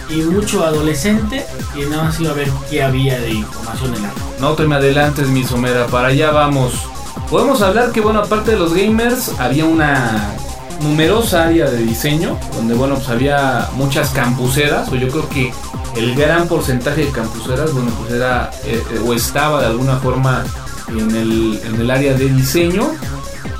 y 0.09 0.23
mucho 0.23 0.65
adolescente 0.65 1.45
que 1.75 1.87
nada 1.87 2.05
más 2.05 2.21
iba 2.21 2.31
a 2.31 2.35
ver 2.35 2.49
qué 2.71 2.83
había 2.85 3.19
de 3.19 3.31
información 3.33 3.93
en 3.97 4.03
la 4.05 4.13
No 4.41 4.53
te 4.53 4.65
me 4.69 4.77
adelantes, 4.77 5.27
mi 5.29 5.43
somera, 5.43 5.87
para 5.89 6.09
allá 6.09 6.31
vamos. 6.31 6.73
Podemos 7.31 7.61
hablar 7.61 7.91
que, 7.91 8.01
bueno, 8.01 8.21
aparte 8.21 8.53
de 8.53 8.59
los 8.59 8.73
gamers, 8.73 9.33
había 9.39 9.65
una 9.65 10.33
numerosa 10.81 11.47
área 11.47 11.69
de 11.69 11.79
diseño, 11.79 12.39
donde, 12.55 12.75
bueno, 12.75 12.95
pues 12.97 13.09
había 13.09 13.69
muchas 13.75 14.11
campuseras, 14.11 14.89
o 14.91 14.95
yo 14.95 15.09
creo 15.09 15.29
que 15.29 15.53
el 15.97 16.15
gran 16.15 16.47
porcentaje 16.47 17.07
de 17.07 17.11
campuseras, 17.11 17.73
bueno, 17.73 17.91
pues 17.99 18.13
era, 18.13 18.51
eh, 18.65 18.83
eh, 18.93 19.01
o 19.05 19.13
estaba 19.13 19.61
de 19.61 19.67
alguna 19.67 19.97
forma 19.97 20.45
en 20.89 21.11
el, 21.17 21.61
en 21.65 21.81
el 21.81 21.91
área 21.91 22.15
de 22.15 22.29
diseño. 22.29 22.93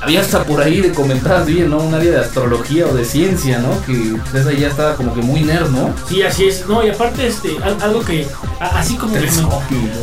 Había 0.01 0.21
hasta 0.21 0.43
por 0.43 0.61
ahí 0.61 0.79
de 0.81 0.91
comentadas 0.91 1.45
bien, 1.47 1.69
¿no? 1.71 1.77
Un 1.79 1.93
área 1.93 2.11
de 2.11 2.19
astrología 2.19 2.85
o 2.87 2.93
de 2.93 3.03
ciencia, 3.03 3.59
¿no? 3.59 3.69
Que 3.85 4.15
pues, 4.31 4.45
esa 4.45 4.51
ya 4.53 4.67
estaba 4.67 4.95
como 4.95 5.13
que 5.13 5.21
muy 5.21 5.41
nerd, 5.41 5.69
¿no? 5.71 5.91
Sí, 6.07 6.21
así 6.21 6.45
es. 6.45 6.65
No, 6.67 6.85
y 6.85 6.89
aparte, 6.89 7.27
este, 7.27 7.57
al- 7.63 7.81
algo 7.81 8.01
que, 8.05 8.27
así 8.59 8.95
como, 8.95 9.15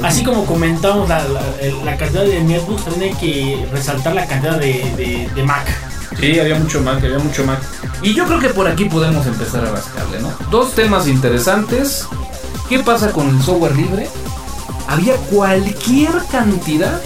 así 0.02 0.24
como 0.24 0.44
comentamos 0.46 1.08
la, 1.08 1.20
la, 1.28 1.40
el- 1.60 1.84
la 1.84 1.96
cantidad 1.96 2.24
de 2.24 2.40
netbooks, 2.42 2.84
también 2.84 3.12
hay 3.14 3.20
que 3.20 3.66
resaltar 3.72 4.14
la 4.14 4.26
cantidad 4.26 4.58
de, 4.58 4.72
de, 4.96 5.28
de 5.34 5.42
Mac. 5.44 5.66
Sí, 6.18 6.38
había 6.38 6.58
mucho 6.58 6.80
Mac, 6.80 7.02
había 7.02 7.18
mucho 7.18 7.44
Mac. 7.44 7.60
Y 8.02 8.14
yo 8.14 8.26
creo 8.26 8.40
que 8.40 8.48
por 8.48 8.66
aquí 8.68 8.84
podemos 8.86 9.26
empezar 9.26 9.64
a 9.64 9.70
rascarle, 9.70 10.20
¿no? 10.20 10.32
Dos 10.50 10.72
temas 10.74 11.06
interesantes. 11.06 12.06
¿Qué 12.68 12.80
pasa 12.80 13.10
con 13.12 13.28
el 13.28 13.42
software 13.42 13.76
libre? 13.76 14.08
Había 14.88 15.14
cualquier 15.16 16.10
cantidad 16.30 17.00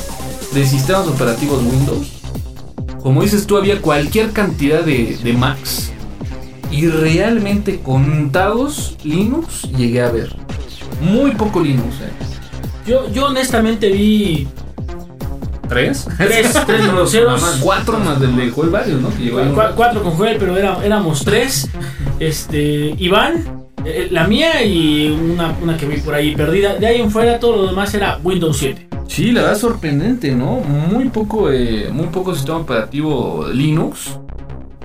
de 0.52 0.66
sistemas 0.66 1.06
operativos 1.06 1.62
Windows. 1.62 2.06
Como 3.02 3.22
dices 3.22 3.46
tú, 3.46 3.56
había 3.56 3.80
cualquier 3.80 4.32
cantidad 4.32 4.82
de, 4.82 5.16
de 5.22 5.32
Macs. 5.32 5.92
Y 6.70 6.86
realmente 6.88 7.80
contados 7.80 8.96
Linux 9.04 9.62
llegué 9.76 10.02
a 10.02 10.10
ver. 10.10 10.34
Muy 11.00 11.30
poco 11.32 11.60
Linux, 11.60 11.94
¿eh? 12.02 12.10
Yo, 12.86 13.10
yo 13.12 13.26
honestamente 13.26 13.90
vi 13.90 14.46
¿Tres? 15.68 16.06
tres, 16.16 16.52
tres. 16.66 16.80
Cuatro 17.62 17.98
más 17.98 18.20
del 18.20 18.34
de 18.36 18.50
Joel 18.50 18.70
Varios, 18.70 19.00
¿no? 19.00 19.10
Que 19.16 19.30
Cu- 19.30 19.60
cuatro 19.76 20.02
con 20.02 20.12
Joel, 20.14 20.36
pero 20.38 20.56
era- 20.56 20.84
éramos 20.84 21.24
tres. 21.24 21.68
Este, 22.18 22.94
Iván, 22.98 23.66
eh, 23.84 24.08
la 24.10 24.26
mía 24.26 24.64
y 24.64 25.10
una, 25.10 25.54
una 25.62 25.76
que 25.76 25.86
vi 25.86 25.98
por 25.98 26.14
ahí 26.14 26.34
perdida. 26.34 26.74
De 26.74 26.86
ahí 26.86 27.00
en 27.00 27.10
fuera 27.10 27.38
todo 27.38 27.56
lo 27.56 27.66
demás 27.68 27.92
era 27.94 28.18
Windows 28.24 28.56
7. 28.58 28.87
Sí, 29.08 29.32
la 29.32 29.40
verdad 29.40 29.56
es 29.56 29.60
sorprendente, 29.62 30.32
¿no? 30.34 30.60
Muy 30.60 31.08
poco, 31.08 31.50
eh, 31.50 31.88
muy 31.92 32.06
poco 32.06 32.34
sistema 32.34 32.58
operativo 32.58 33.46
Linux. 33.52 34.10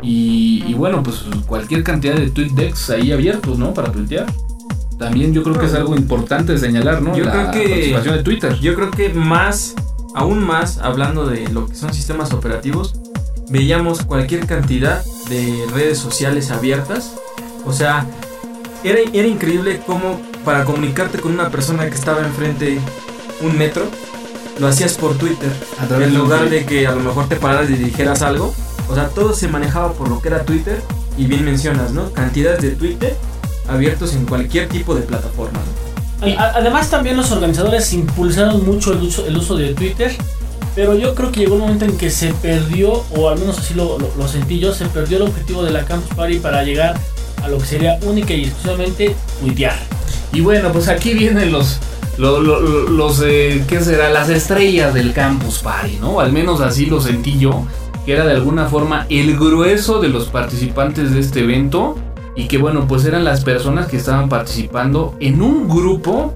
Y, 0.01 0.63
y 0.68 0.74
bueno, 0.74 1.03
pues 1.03 1.24
cualquier 1.46 1.84
cantidad 1.84 2.15
de 2.15 2.30
TweetDecks 2.30 2.89
ahí 2.89 3.12
abiertos, 3.12 3.58
¿no? 3.60 3.74
Para 3.74 3.92
tuitear. 3.92 4.25
También 4.98 5.34
yo 5.34 5.44
creo 5.44 5.58
que 5.60 5.65
es 5.65 5.74
algo 5.74 5.96
importante 5.96 6.53
de 6.53 6.58
señalar, 6.60 7.01
¿no? 7.01 7.15
Yo 7.15 7.25
la 7.25 7.32
creo 7.32 7.51
que- 7.51 7.70
participación 7.70 8.15
de 8.18 8.24
Twitter. 8.24 8.53
Yo 8.60 8.74
creo 8.75 8.92
que 8.92 9.10
más, 9.10 9.75
aún 10.15 10.44
más, 10.44 10.77
hablando 10.80 11.25
de 11.27 11.48
lo 11.50 11.68
que 11.68 11.75
son 11.75 11.94
sistemas 11.94 12.34
operativos, 12.34 12.96
veíamos 13.50 14.03
cualquier 14.03 14.46
cantidad 14.46 15.03
de 15.30 15.63
redes 15.74 15.98
sociales 16.00 16.50
abiertas. 16.51 17.13
O 17.65 17.72
sea, 17.74 18.06
era, 18.84 19.00
era 19.13 19.27
increíble 19.27 19.82
cómo 19.86 20.20
para 20.46 20.63
comunicarte 20.65 21.20
con 21.20 21.34
una 21.34 21.50
persona 21.50 21.88
que 21.89 21.96
estaba 21.96 22.22
enfrente 22.25 22.80
un 23.42 23.58
metro, 23.58 23.84
lo 24.60 24.67
hacías 24.67 24.93
por 24.93 25.17
Twitter. 25.17 25.51
A 25.79 25.86
través 25.88 26.07
En 26.10 26.15
lugar 26.17 26.50
de 26.50 26.65
que 26.65 26.88
a 26.88 26.91
lo 26.91 27.01
mejor 27.01 27.27
te 27.27 27.36
pararas 27.36 27.69
y 27.69 27.74
dijeras 27.74 28.22
algo. 28.22 28.53
O 28.89 28.95
sea, 28.95 29.07
todo 29.10 29.33
se 29.33 29.48
manejaba 29.48 29.93
por 29.93 30.07
lo 30.10 30.22
que 30.22 30.27
era 30.29 30.43
Twitter. 30.43 30.81
Y 31.17 31.25
bien 31.25 31.45
mencionas, 31.45 31.91
¿no? 31.91 32.12
Cantidades 32.12 32.62
de 32.62 32.72
Twitter 32.72 33.15
abiertos 33.67 34.13
en 34.13 34.25
cualquier 34.25 34.67
tipo 34.67 34.93
de 34.95 35.01
plataforma. 35.01 35.60
¿no? 36.22 36.39
Además 36.39 36.89
también 36.89 37.15
los 37.17 37.31
organizadores 37.31 37.93
impulsaron 37.93 38.65
mucho 38.65 38.93
el 38.93 39.01
uso, 39.03 39.25
el 39.25 39.38
uso 39.38 39.55
de 39.55 39.74
Twitter, 39.74 40.13
pero 40.75 40.95
yo 40.98 41.15
creo 41.15 41.31
que 41.31 41.41
llegó 41.41 41.55
un 41.55 41.62
momento 41.62 41.86
en 41.86 41.98
que 41.98 42.10
se 42.10 42.33
perdió, 42.33 43.03
o 43.15 43.29
al 43.29 43.39
menos 43.39 43.57
así 43.60 43.74
lo, 43.74 43.98
lo- 44.00 44.12
lo 44.17 44.27
sentí 44.27 44.60
yo, 44.60 44.74
se 44.74 44.86
perdió 44.88 45.17
el 45.17 45.24
objetivo 45.24 45.63
de 45.63 45.72
la 45.72 45.86
Campus 45.86 46.13
Party 46.15 46.39
para 46.39 46.63
llegar 46.63 46.98
a 47.43 47.48
lo 47.48 47.57
que 47.57 47.65
sería 47.65 47.98
única 48.03 48.33
y 48.33 48.43
exclusivamente 48.45 49.15
tuitear. 49.41 49.75
Y 50.31 50.41
bueno, 50.41 50.72
pues 50.72 50.88
aquí 50.88 51.13
vienen 51.13 51.51
los, 51.51 51.77
lo- 52.17 52.39
lo- 52.41 52.60
lo- 52.62 52.89
los, 52.89 53.22
eh, 53.25 53.63
¿qué 53.67 53.79
será? 53.82 54.10
Las 54.10 54.29
estrellas 54.29 54.93
del 54.93 55.13
Campus 55.13 55.60
Party, 55.60 55.98
¿no? 56.00 56.20
Al 56.20 56.32
menos 56.32 56.62
así 56.62 56.86
lo 56.86 57.01
sentí 57.01 57.38
yo, 57.39 57.65
que 58.05 58.13
era 58.13 58.25
de 58.25 58.34
alguna 58.34 58.65
forma 58.67 59.05
el 59.10 59.38
grueso 59.38 60.00
de 60.00 60.10
los 60.10 60.27
participantes 60.27 61.12
de 61.13 61.20
este 61.20 61.39
evento 61.41 61.96
y 62.36 62.48
que 62.48 62.58
bueno, 62.58 62.86
pues 62.88 63.05
eran 63.05 63.24
las 63.24 63.43
personas 63.43 63.88
que 63.88 63.98
estaban 63.98 64.29
participando 64.29 65.15
en 65.20 65.41
un 65.41 65.67
grupo 65.70 66.34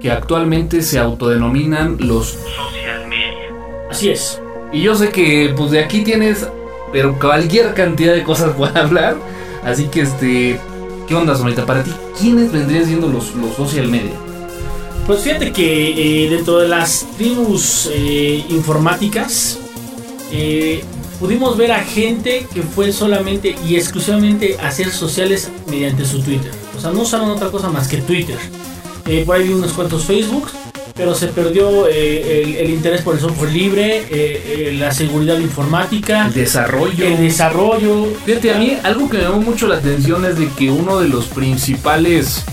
que 0.00 0.10
actualmente 0.10 0.82
se 0.82 0.98
autodenominan 0.98 1.96
los 2.00 2.36
Así 3.90 4.10
es. 4.10 4.40
y 4.72 4.80
yo 4.82 4.94
sé 4.94 5.10
que 5.10 5.52
pues 5.56 5.70
de 5.70 5.80
aquí 5.84 6.02
tienes, 6.02 6.48
pero 6.92 7.18
cualquier 7.18 7.74
cantidad 7.74 8.14
de 8.14 8.22
cosas 8.24 8.52
para 8.58 8.80
hablar. 8.80 9.16
Así 9.64 9.84
que 9.86 10.00
este, 10.00 10.58
¿qué 11.06 11.14
onda, 11.14 11.36
Sonita? 11.36 11.64
Para 11.66 11.84
ti, 11.84 11.92
¿quiénes 12.18 12.50
vendrían 12.50 12.84
siendo 12.86 13.06
los, 13.08 13.34
los 13.36 13.54
social 13.54 13.86
media? 13.88 14.12
Pues 15.06 15.22
fíjate 15.22 15.52
que 15.52 16.24
eh, 16.24 16.30
dentro 16.30 16.58
de 16.58 16.68
las 16.68 17.06
tribus 17.16 17.90
eh, 17.92 18.44
informáticas 18.48 19.58
eh, 20.30 20.82
pudimos 21.18 21.56
ver 21.56 21.72
a 21.72 21.82
gente 21.82 22.46
que 22.52 22.62
fue 22.62 22.92
solamente 22.92 23.54
y 23.68 23.76
exclusivamente 23.76 24.56
a 24.62 24.68
hacer 24.68 24.90
sociales 24.90 25.50
mediante 25.68 26.04
su 26.04 26.20
Twitter. 26.22 26.52
O 26.76 26.80
sea, 26.80 26.90
no 26.92 27.00
usaron 27.02 27.30
otra 27.30 27.48
cosa 27.50 27.68
más 27.68 27.88
que 27.88 27.98
Twitter. 27.98 28.38
eh, 29.06 29.24
por 29.26 29.36
ahí 29.36 29.48
vi 29.48 29.54
unos 29.54 29.72
cuantos 29.72 30.04
Facebook, 30.04 30.48
pero 30.94 31.14
se 31.16 31.26
perdió 31.28 31.88
eh, 31.88 32.42
el, 32.44 32.54
el 32.56 32.70
interés 32.70 33.02
por 33.02 33.14
el 33.16 33.20
software 33.20 33.50
libre, 33.52 33.98
eh, 33.98 34.08
eh, 34.70 34.76
la 34.78 34.92
seguridad 34.92 35.38
informática, 35.38 36.26
El 36.28 36.34
desarrollo. 36.34 37.04
el 37.04 37.18
desarrollo. 37.18 38.06
Fíjate, 38.24 38.52
a 38.52 38.58
mí 38.58 38.76
algo 38.84 39.10
que 39.10 39.16
me 39.18 39.24
llamó 39.24 39.38
mucho 39.42 39.66
la 39.66 39.76
atención 39.78 40.24
es 40.24 40.38
de 40.38 40.48
que 40.50 40.70
uno 40.70 41.00
de 41.00 41.08
los 41.08 41.26
principales, 41.26 42.44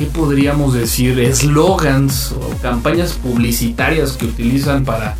¿qué 0.00 0.06
podríamos 0.06 0.72
decir? 0.72 1.20
Eslogans 1.20 2.32
o 2.32 2.56
campañas 2.62 3.12
publicitarias 3.12 4.12
que 4.12 4.24
utilizan 4.24 4.86
para 4.86 5.14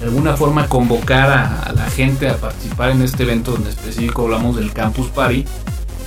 de 0.00 0.04
alguna 0.04 0.36
forma 0.36 0.66
convocar 0.66 1.30
a, 1.30 1.62
a 1.62 1.72
la 1.72 1.88
gente 1.88 2.28
a 2.28 2.36
participar 2.36 2.90
en 2.90 3.00
este 3.00 3.22
evento 3.22 3.52
donde 3.52 3.70
específico 3.70 4.24
hablamos 4.24 4.56
del 4.56 4.70
Campus 4.74 5.06
Party. 5.06 5.46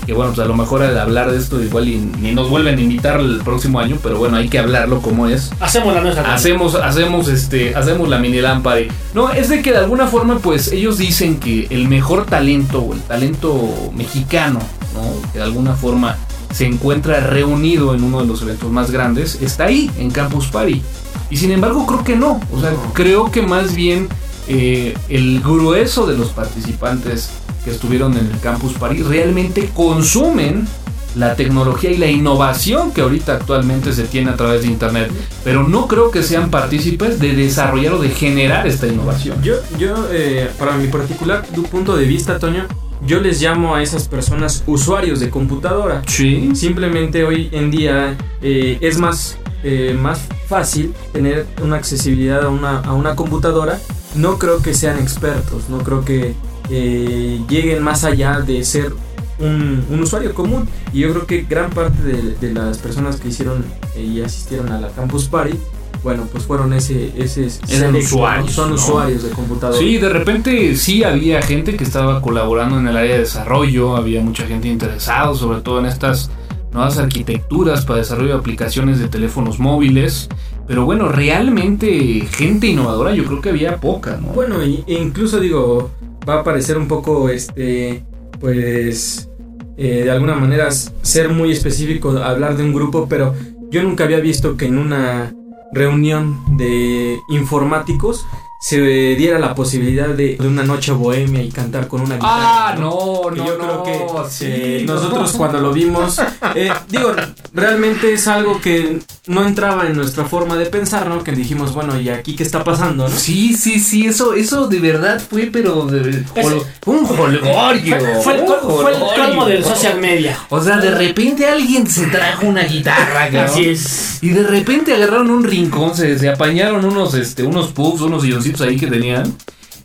Que 0.06 0.14
bueno, 0.14 0.34
pues 0.34 0.46
a 0.46 0.48
lo 0.48 0.54
mejor 0.54 0.84
al 0.84 1.00
hablar 1.00 1.32
de 1.32 1.40
esto 1.40 1.60
igual 1.64 1.88
y 1.88 1.98
ni 1.98 2.32
nos 2.32 2.48
vuelven 2.48 2.78
a 2.78 2.82
invitar 2.82 3.20
el 3.20 3.42
próximo 3.44 3.80
año, 3.80 3.98
pero 4.04 4.20
bueno, 4.20 4.38
hay 4.38 4.50
que 4.50 4.60
hablarlo 4.60 5.02
como 5.02 5.26
es. 5.26 5.52
Hacemos 5.60 5.92
la 5.92 6.02
nuestra. 6.02 6.32
Hacemos, 6.32 6.76
hacemos, 6.76 7.28
este, 7.28 7.76
hacemos 7.76 8.08
la 8.08 8.20
mini 8.20 8.40
lámpara. 8.40 8.82
No, 9.16 9.32
es 9.32 9.50
de 9.50 9.64
que 9.64 9.72
de 9.72 9.78
alguna 9.78 10.06
forma, 10.06 10.38
pues, 10.38 10.72
ellos 10.72 11.00
dicen 11.00 11.40
que 11.40 11.66
el 11.72 11.88
mejor 11.88 12.28
talento, 12.28 12.82
o 12.84 12.94
el 12.94 13.02
talento 13.02 13.92
mexicano, 13.96 14.60
¿no? 14.94 15.32
Que 15.32 15.40
de 15.40 15.44
alguna 15.44 15.74
forma 15.74 16.18
se 16.52 16.66
encuentra 16.66 17.20
reunido 17.22 17.96
en 17.96 18.04
uno 18.04 18.22
de 18.22 18.28
los 18.28 18.42
eventos 18.42 18.72
más 18.72 18.92
grandes, 18.92 19.42
está 19.42 19.66
ahí, 19.66 19.90
en 19.98 20.12
Campus 20.12 20.48
Party. 20.48 20.82
Y 21.30 21.38
sin 21.38 21.52
embargo, 21.52 21.86
creo 21.86 22.04
que 22.04 22.16
no. 22.16 22.40
O 22.52 22.60
sea, 22.60 22.74
creo 22.94 23.32
que 23.32 23.42
más 23.42 23.74
bien 23.74 24.10
eh, 24.48 24.96
el 25.10 25.40
grueso 25.42 26.06
de 26.06 26.18
los 26.18 26.30
participantes 26.30 27.30
que 27.64 27.72
estuvieron 27.72 28.18
en 28.18 28.26
el 28.28 28.40
Campus 28.40 28.74
Party 28.74 29.04
realmente 29.04 29.70
consumen 29.74 30.68
la 31.16 31.36
tecnología 31.36 31.92
y 31.92 31.98
la 31.98 32.08
innovación 32.08 32.92
que 32.92 33.02
ahorita 33.02 33.34
actualmente 33.34 33.92
se 33.94 34.04
tiene 34.04 34.32
a 34.32 34.36
través 34.36 34.62
de 34.62 34.68
internet, 34.68 35.12
pero 35.44 35.68
no 35.68 35.88
creo 35.88 36.10
que 36.10 36.24
sean 36.24 36.50
partícipes 36.50 37.20
de 37.20 37.34
desarrollar 37.34 37.94
o 37.94 38.00
de 38.00 38.10
generar 38.10 38.66
esta 38.66 38.88
innovación. 38.88 39.42
Yo, 39.44 39.56
yo 39.78 40.08
eh, 40.12 40.50
para 40.58 40.78
mi 40.78 40.88
particular 40.88 41.46
punto 41.70 41.96
de 41.96 42.06
vista, 42.06 42.40
Toño, 42.40 42.66
yo 43.06 43.20
les 43.20 43.42
llamo 43.42 43.76
a 43.76 43.82
esas 43.82 44.08
personas 44.08 44.64
usuarios 44.68 45.20
de 45.20 45.30
computadora. 45.30 46.02
Sí, 46.08 46.52
Simplemente 46.56 47.24
hoy 47.24 47.50
en 47.52 47.72
día 47.72 48.18
eh, 48.42 48.78
es 48.82 48.98
más, 48.98 49.38
eh, 49.64 49.98
más 50.00 50.28
fácil 50.48 50.94
tener 51.12 51.48
una 51.62 51.78
accesibilidad 51.78 52.44
a 52.44 52.50
una, 52.50 52.80
a 52.80 52.94
una 52.94 53.16
computadora. 53.16 53.80
No 54.16 54.38
creo 54.38 54.62
que 54.62 54.74
sean 54.74 55.00
expertos, 55.00 55.70
no 55.70 55.80
creo 55.80 56.04
que 56.06 56.36
eh, 56.70 57.42
lleguen 57.50 57.82
más 57.82 58.04
allá 58.04 58.40
de 58.40 58.64
ser 58.64 58.94
un, 59.40 59.86
un 59.90 60.00
usuario 60.02 60.34
común. 60.34 60.68
Y 60.94 61.00
yo 61.00 61.12
creo 61.12 61.26
que 61.26 61.42
gran 61.44 61.70
parte 61.72 62.02
de, 62.04 62.36
de 62.36 62.54
las 62.54 62.78
personas 62.78 63.18
que 63.18 63.30
hicieron 63.30 63.66
y 63.98 64.22
asistieron 64.22 64.72
a 64.72 64.80
la 64.80 64.90
Campus 64.90 65.28
Party, 65.28 65.58
bueno, 66.04 66.28
pues 66.32 66.46
fueron 66.46 66.74
ese... 66.74 67.12
ese 67.16 67.50
selecto, 67.50 67.92
¿no? 67.92 67.98
usuarios, 68.00 68.52
Son 68.52 68.70
¿no? 68.70 68.76
usuarios 68.76 69.24
de 69.24 69.30
computadora. 69.30 69.78
Sí, 69.78 69.98
de 69.98 70.10
repente 70.10 70.76
sí 70.76 71.04
había 71.04 71.42
gente 71.42 71.76
que 71.76 71.84
estaba 71.84 72.22
colaborando 72.22 72.80
en 72.80 72.88
el 72.88 72.98
área 72.98 73.14
de 73.14 73.20
desarrollo, 73.20 73.96
había 73.96 74.22
mucha 74.22 74.46
gente 74.48 74.68
interesada, 74.68 75.34
sobre 75.36 75.62
todo 75.62 75.80
en 75.80 75.86
estas 75.86 76.32
nuevas 76.72 76.98
arquitecturas 76.98 77.86
para 77.86 78.00
desarrollo 78.00 78.30
de 78.30 78.40
aplicaciones 78.40 79.00
de 79.00 79.08
teléfonos 79.08 79.60
móviles. 79.60 80.30
Pero 80.68 80.86
bueno, 80.86 81.10
realmente 81.10 82.28
gente 82.32 82.68
innovadora 82.68 83.14
yo 83.14 83.26
creo 83.26 83.42
que 83.42 83.50
había 83.50 83.78
poca, 83.78 84.18
¿no? 84.18 84.30
Bueno, 84.30 84.62
e 84.62 84.84
incluso 84.88 85.40
digo, 85.40 85.92
va 86.28 86.40
a 86.40 86.44
parecer 86.44 86.78
un 86.78 86.88
poco, 86.88 87.30
este, 87.30 88.04
pues, 88.40 89.30
eh, 89.78 90.04
de 90.06 90.12
alguna 90.12 90.36
manera 90.36 90.70
ser 90.72 91.30
muy 91.30 91.52
específico, 91.52 92.12
hablar 92.12 92.56
de 92.56 92.64
un 92.64 92.74
grupo, 92.74 93.08
pero 93.10 93.34
yo 93.70 93.84
nunca 93.84 94.06
había 94.06 94.20
visto 94.20 94.56
que 94.56 94.66
en 94.66 94.78
una 94.78 95.34
reunión 95.74 96.40
de 96.48 97.24
informáticos 97.28 98.28
se 98.62 98.80
diera 99.16 99.40
la 99.40 99.56
posibilidad 99.56 100.10
de, 100.10 100.38
de 100.40 100.48
una 100.48 100.64
noche 100.64 100.92
bohemia 100.92 101.42
y 101.42 101.50
cantar 101.50 101.88
con 101.88 102.02
una 102.02 102.16
guitarra. 102.16 102.70
Ah, 102.70 102.76
no, 102.80 103.22
Que 103.34 103.38
no, 103.40 103.46
yo 103.48 103.58
no, 103.58 103.84
creo 103.84 104.24
que 104.24 104.30
sí, 104.30 104.46
eh, 104.48 104.84
no. 104.86 104.94
nosotros 104.94 105.32
cuando 105.34 105.60
lo 105.60 105.74
vimos, 105.74 106.20
eh, 106.56 106.70
digo, 106.88 107.12
realmente 107.54 108.14
es 108.14 108.28
algo 108.28 108.62
que 108.62 109.00
no 109.26 109.46
entraba 109.48 109.88
en 109.88 109.96
nuestra 109.96 110.26
forma 110.26 110.56
de 110.58 110.68
pensar, 110.68 111.08
¿no? 111.08 111.24
Que 111.24 111.32
dijimos, 111.32 111.74
bueno, 111.74 112.00
¿y 112.00 112.10
aquí 112.10 112.36
qué 112.36 112.44
está 112.44 112.64
pasando, 112.64 113.08
no? 113.10 113.16
Sí, 113.18 113.56
sí, 113.56 113.80
sí, 113.80 114.06
eso, 114.06 114.34
eso 114.36 114.68
de 114.68 114.80
verdad 114.80 115.20
fue, 115.28 115.50
pero 115.52 115.86
de, 115.88 116.24
jol- 116.26 116.64
un 116.86 117.06
holgorio. 117.06 117.96
Fue, 118.22 118.22
fue 118.22 118.34
el, 118.36 118.46
fue 118.46 118.92
el 118.92 118.98
jolgorio. 118.98 119.00
colmo 119.16 119.46
del 119.48 119.64
social 119.64 120.00
media. 120.00 120.38
O 120.50 120.62
sea, 120.62 120.78
de 120.78 120.92
repente 120.92 121.48
alguien 121.48 121.88
se 121.88 122.06
trajo 122.08 122.46
una 122.46 122.64
guitarra, 122.64 123.26
cabrón. 123.30 123.46
Así 123.46 123.70
es. 123.70 124.20
Y 124.22 124.30
de 124.30 124.44
repente 124.44 124.94
agarraron 124.94 125.32
un 125.32 125.44
rincón, 125.44 125.96
se, 125.96 126.18
se 126.20 126.30
apañaron 126.30 126.86
unos, 126.86 127.14
este, 127.16 127.42
unos 127.44 127.68
puffs, 127.70 128.02
unos 128.02 128.24
silloncitos 128.52 128.62
ahí 128.62 128.78
que 128.78 128.88
tenían. 128.88 129.36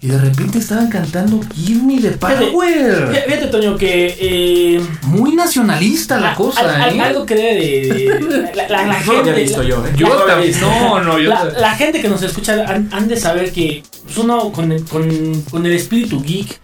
Y 0.02 0.08
de 0.08 0.18
repente 0.18 0.58
estaban 0.58 0.88
cantando 0.90 1.40
Give 1.54 1.82
Me 1.82 1.94
the 2.00 2.10
Fíjate, 2.12 2.46
Power. 2.48 3.08
Fíjate, 3.26 3.46
Toño, 3.46 3.76
que. 3.78 4.14
eh, 4.20 4.80
Muy 5.04 5.34
nacionalista 5.34 6.20
la 6.20 6.32
a- 6.32 6.34
cosa, 6.34 6.60
al- 6.84 6.94
¿eh? 6.94 7.00
Algo 7.00 7.24
que 7.24 7.34
debe 7.34 7.54
de. 7.54 8.52
la, 8.68 8.94
gente. 9.00 9.32
visto 9.32 9.62
yo, 9.62 9.84
¿eh? 9.86 9.92
Yo 9.96 10.08
también. 10.26 10.60
No, 10.60 11.00
no, 11.02 11.18
yo. 11.18 11.30
La 11.58 11.74
gente 11.76 12.02
que 12.02 12.08
nos 12.08 12.22
escucha 12.22 12.52
han, 12.68 12.90
han 12.92 13.08
de 13.08 13.16
saber 13.16 13.50
que 13.52 13.82
pues, 14.04 14.18
uno 14.18 14.52
con 14.52 14.70
el, 14.70 14.84
con, 14.84 15.42
con 15.50 15.64
el 15.64 15.72
espíritu 15.72 16.22
geek, 16.22 16.60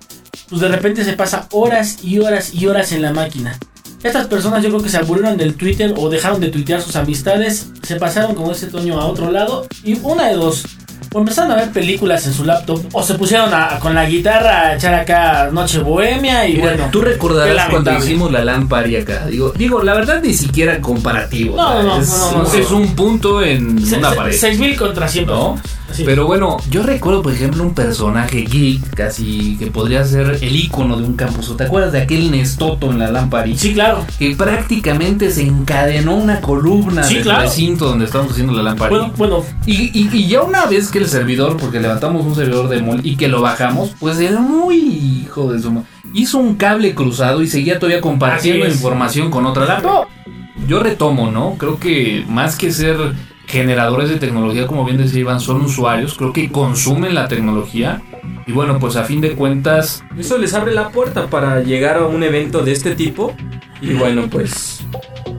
pues 0.51 0.61
de 0.61 0.69
repente 0.69 1.03
se 1.03 1.15
pasa 1.15 1.49
horas 1.53 1.99
y 2.05 2.19
horas 2.19 2.53
y 2.53 2.67
horas 2.67 2.93
en 2.93 3.01
la 3.01 3.13
máquina. 3.13 3.59
Estas 4.03 4.27
personas 4.27 4.63
yo 4.63 4.69
creo 4.69 4.83
que 4.83 4.91
se 4.91 4.99
aburrieron 4.99 5.39
del 5.39 5.55
Twitter 5.55 5.95
o 5.97 6.11
dejaron 6.11 6.41
de 6.41 6.49
tuitear 6.49 6.83
sus 6.83 6.97
amistades, 6.97 7.69
se 7.83 7.97
pasaron 7.97 8.35
como 8.35 8.53
ese 8.53 8.67
Toño 8.67 9.01
a 9.01 9.07
otro 9.07 9.31
lado 9.31 9.67
y 9.85 9.99
una 10.03 10.29
de 10.29 10.35
dos. 10.35 10.65
O 11.13 11.19
empezaron 11.19 11.53
a 11.53 11.57
ver 11.57 11.71
películas 11.71 12.27
en 12.27 12.33
su 12.33 12.45
laptop 12.45 12.85
o 12.93 13.03
se 13.03 13.15
pusieron 13.15 13.53
a- 13.53 13.79
con 13.81 13.95
la 13.95 14.05
guitarra 14.07 14.69
a 14.69 14.75
echar 14.77 14.95
acá 14.95 15.51
Noche 15.53 15.79
Bohemia 15.81 16.47
y 16.49 16.55
Mira, 16.55 16.65
bueno. 16.73 16.89
tú 16.91 17.01
recordarás 17.01 17.69
cuando 17.71 17.93
hicimos 17.99 18.31
la 18.31 18.45
lámpara 18.45 18.87
acá. 19.01 19.27
Digo, 19.27 19.53
digo, 19.57 19.83
la 19.83 19.95
verdad 19.95 20.21
ni 20.23 20.35
siquiera 20.35 20.81
comparativo. 20.81 21.57
No, 21.57 21.75
no, 21.75 21.83
no, 21.83 22.01
es, 22.03 22.09
no, 22.09 22.33
no, 22.33 22.43
no. 22.45 22.55
es 22.55 22.71
un 22.71 22.95
punto 22.95 23.43
en 23.43 23.85
Se- 23.85 23.97
una 23.99 24.11
se- 24.11 24.17
pared. 24.17 24.33
6000 24.37 24.77
contra 24.77 25.09
100 25.09 25.27
¿No? 25.27 25.61
Pero 26.05 26.27
bueno, 26.27 26.57
yo 26.71 26.83
recuerdo, 26.83 27.23
por 27.23 27.33
ejemplo, 27.33 27.63
un 27.63 27.75
personaje 27.75 28.43
geek, 28.43 28.95
casi 28.95 29.57
que 29.59 29.67
podría 29.67 30.05
ser 30.05 30.39
el 30.41 30.57
icono 30.57 30.97
de 30.97 31.05
un 31.05 31.15
campus. 31.15 31.57
¿Te 31.57 31.65
acuerdas 31.65 31.93
de 31.93 32.03
aquel 32.03 32.31
Nestoto 32.31 32.91
en 32.91 32.99
la 32.99 33.11
lámpara? 33.11 33.47
Sí, 33.57 33.75
claro. 33.75 34.05
Que 34.19 34.35
prácticamente 34.37 35.31
se 35.31 35.43
encadenó 35.43 36.15
una 36.17 36.41
columna 36.41 37.03
Sí, 37.03 37.15
del 37.15 37.23
claro. 37.25 37.43
recinto 37.43 37.87
donde 37.87 38.05
estábamos 38.07 38.33
haciendo 38.33 38.53
la 38.55 38.63
lámpara. 38.63 38.91
Bueno, 38.91 39.13
bueno, 39.17 39.45
Y, 39.67 39.91
y- 39.99 40.09
y 40.13 40.27
ya 40.29 40.43
una 40.43 40.67
vez 40.67 40.91
que 40.91 40.99
el 40.99 41.09
servidor, 41.09 41.57
porque 41.57 41.81
levantamos 41.81 42.25
un 42.25 42.35
servidor 42.35 42.69
de 42.69 42.81
mol 42.83 43.01
y 43.03 43.17
que 43.17 43.29
lo 43.29 43.41
bajamos, 43.41 43.95
pues 44.01 44.19
era 44.19 44.41
muy 44.41 44.77
hijo 44.77 45.53
de 45.53 45.61
su 45.61 45.83
Hizo 46.15 46.39
un 46.39 46.57
cable 46.57 46.95
cruzado 46.95 47.43
y 47.43 47.47
seguía 47.47 47.79
todavía 47.79 48.01
compartiendo 48.03 48.67
información 48.67 49.31
con 49.31 49.47
otra 49.47 49.65
laptop. 49.65 50.07
Yo 50.69 50.79
retomo, 50.81 51.31
¿no? 51.31 51.55
Creo 51.59 51.79
que 51.79 52.25
más 52.29 52.57
que 52.57 52.71
ser 52.71 52.97
generadores 53.53 54.09
de 54.09 54.17
tecnología, 54.17 54.67
como 54.67 54.83
bien 54.83 54.97
decía 54.97 55.21
Iván, 55.21 55.39
son 55.39 55.61
usuarios, 55.61 56.15
creo 56.15 56.33
que 56.33 56.51
consumen 56.51 57.15
la 57.15 57.29
tecnología. 57.29 58.01
Y 58.47 58.53
bueno, 58.53 58.79
pues 58.79 58.97
a 58.97 59.05
fin 59.05 59.21
de 59.21 59.33
cuentas, 59.33 60.03
Eso 60.19 60.39
les 60.39 60.55
abre 60.55 60.73
la 60.73 60.89
puerta 60.89 61.27
para 61.27 61.61
llegar 61.61 61.99
a 61.99 62.07
un 62.07 62.23
evento 62.23 62.63
de 62.63 62.73
este 62.73 62.95
tipo 62.95 63.35
y 63.83 63.93
bueno, 63.93 64.29
pues 64.31 64.81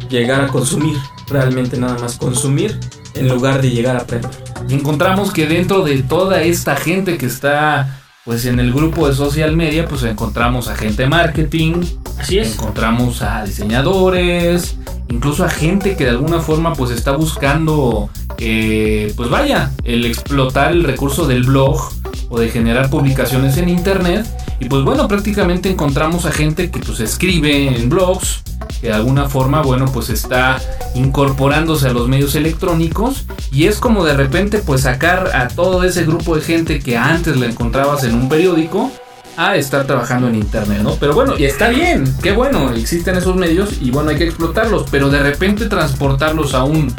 llegar 0.09 0.41
a 0.41 0.47
consumir, 0.47 0.95
realmente 1.27 1.75
nada 1.77 1.97
más 1.97 2.17
consumir 2.17 2.79
en 3.15 3.27
lugar 3.29 3.63
de 3.63 3.71
llegar 3.71 3.95
a 3.95 4.01
aprender. 4.01 4.31
encontramos 4.69 5.33
que 5.33 5.47
dentro 5.47 5.83
de 5.83 6.03
toda 6.03 6.43
esta 6.43 6.75
gente 6.75 7.17
que 7.17 7.25
está 7.25 7.99
pues 8.25 8.45
en 8.45 8.59
el 8.59 8.71
grupo 8.71 9.07
de 9.07 9.15
social 9.15 9.55
media, 9.55 9.87
pues 9.87 10.03
encontramos 10.03 10.69
a 10.69 10.75
gente 10.75 11.03
de 11.03 11.09
marketing, 11.09 11.81
así 12.19 12.39
es. 12.39 12.53
encontramos 12.53 13.21
a 13.21 13.43
diseñadores, 13.45 14.75
incluso 15.09 15.43
a 15.43 15.49
gente 15.49 15.95
que 15.95 16.05
de 16.05 16.11
alguna 16.11 16.39
forma 16.39 16.73
pues 16.73 16.91
está 16.91 17.11
buscando, 17.11 18.09
eh, 18.37 19.13
pues 19.15 19.29
vaya, 19.29 19.71
el 19.83 20.05
explotar 20.05 20.71
el 20.71 20.83
recurso 20.83 21.27
del 21.27 21.43
blog 21.43 21.91
o 22.29 22.39
de 22.39 22.49
generar 22.49 22.89
publicaciones 22.89 23.57
en 23.57 23.69
internet. 23.69 24.25
Y 24.59 24.65
pues 24.69 24.83
bueno, 24.83 25.07
prácticamente 25.07 25.69
encontramos 25.69 26.25
a 26.25 26.31
gente 26.31 26.71
que 26.71 26.79
pues 26.79 26.99
escribe 26.99 27.75
en 27.75 27.89
blogs, 27.89 28.43
que 28.81 28.87
de 28.87 28.93
alguna 28.93 29.27
forma, 29.29 29.61
bueno, 29.61 29.85
pues 29.85 30.09
está 30.09 30.59
incorporándose 30.95 31.87
a 31.87 31.93
los 31.93 32.07
medios 32.07 32.35
electrónicos 32.35 33.25
y 33.51 33.65
es 33.65 33.77
como 33.79 34.03
de 34.05 34.13
repente 34.13 34.59
pues 34.59 34.81
sacar 34.81 35.31
a 35.35 35.47
todo 35.47 35.83
ese 35.83 36.05
grupo 36.05 36.35
de 36.35 36.41
gente 36.41 36.79
que 36.79 36.97
antes 36.97 37.37
le 37.37 37.47
encontrabas 37.47 38.03
en 38.03 38.15
un 38.15 38.29
periódico 38.29 38.91
a 39.37 39.55
estar 39.55 39.85
trabajando 39.85 40.27
en 40.27 40.35
internet, 40.35 40.81
¿no? 40.83 40.95
Pero 40.95 41.13
bueno, 41.13 41.35
y 41.37 41.45
está 41.45 41.69
bien, 41.69 42.03
qué 42.21 42.31
bueno, 42.31 42.71
existen 42.71 43.15
esos 43.15 43.35
medios 43.35 43.81
y 43.81 43.91
bueno, 43.91 44.11
hay 44.11 44.17
que 44.17 44.25
explotarlos, 44.25 44.85
pero 44.91 45.09
de 45.09 45.21
repente 45.21 45.67
transportarlos 45.67 46.53
a 46.53 46.63
un 46.63 46.93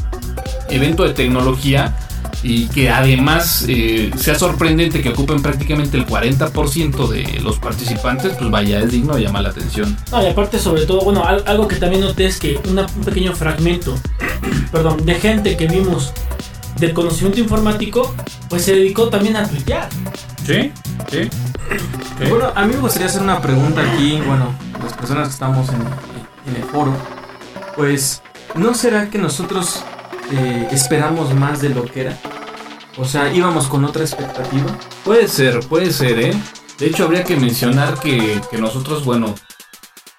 evento 0.68 1.04
de 1.04 1.14
tecnología 1.14 1.94
y 2.42 2.66
que 2.66 2.90
además 2.90 3.64
eh, 3.68 4.10
sea 4.16 4.34
sorprendente 4.34 5.00
que 5.00 5.08
ocupen 5.08 5.40
prácticamente 5.40 5.96
el 5.96 6.06
40% 6.06 7.08
de 7.08 7.40
los 7.40 7.58
participantes, 7.58 8.34
pues 8.38 8.50
vaya, 8.50 8.80
es 8.80 8.90
digno 8.90 9.14
de 9.14 9.22
llamar 9.22 9.42
la 9.42 9.48
atención. 9.48 9.96
No, 10.12 10.22
y 10.22 10.26
aparte 10.26 10.58
sobre 10.58 10.84
todo, 10.84 11.00
bueno, 11.00 11.24
algo 11.24 11.66
que 11.66 11.76
también 11.76 12.02
noté 12.02 12.26
es 12.26 12.38
que 12.38 12.60
un 12.68 13.04
pequeño 13.04 13.34
fragmento, 13.34 13.94
perdón, 14.72 15.06
de 15.06 15.14
gente 15.14 15.56
que 15.56 15.66
vimos 15.66 16.12
del 16.78 16.92
conocimiento 16.92 17.40
informático, 17.40 18.14
pues 18.50 18.64
se 18.64 18.74
dedicó 18.74 19.08
también 19.08 19.36
a 19.36 19.48
tuitear. 19.48 19.88
Sí, 20.44 20.70
sí. 21.10 21.30
Bueno, 22.18 22.52
a 22.54 22.64
mí 22.64 22.74
me 22.74 22.80
gustaría 22.80 23.08
hacer 23.08 23.22
una 23.22 23.40
pregunta 23.40 23.82
aquí, 23.82 24.20
bueno, 24.26 24.54
las 24.82 24.92
personas 24.92 25.28
que 25.28 25.34
estamos 25.34 25.68
en, 25.70 25.80
en 26.46 26.62
el 26.62 26.68
foro, 26.68 26.92
pues, 27.76 28.22
¿no 28.54 28.72
será 28.74 29.10
que 29.10 29.18
nosotros 29.18 29.84
eh, 30.32 30.68
esperamos 30.70 31.34
más 31.34 31.60
de 31.60 31.70
lo 31.70 31.84
que 31.84 32.02
era? 32.02 32.18
O 32.96 33.04
sea, 33.04 33.32
íbamos 33.32 33.66
con 33.66 33.84
otra 33.84 34.02
expectativa. 34.02 34.66
Puede 35.04 35.26
ser, 35.26 35.60
puede 35.60 35.92
ser, 35.92 36.18
¿eh? 36.20 36.34
De 36.78 36.86
hecho, 36.86 37.04
habría 37.04 37.24
que 37.24 37.36
mencionar 37.36 37.98
que, 37.98 38.40
que 38.50 38.58
nosotros, 38.58 39.04
bueno, 39.04 39.34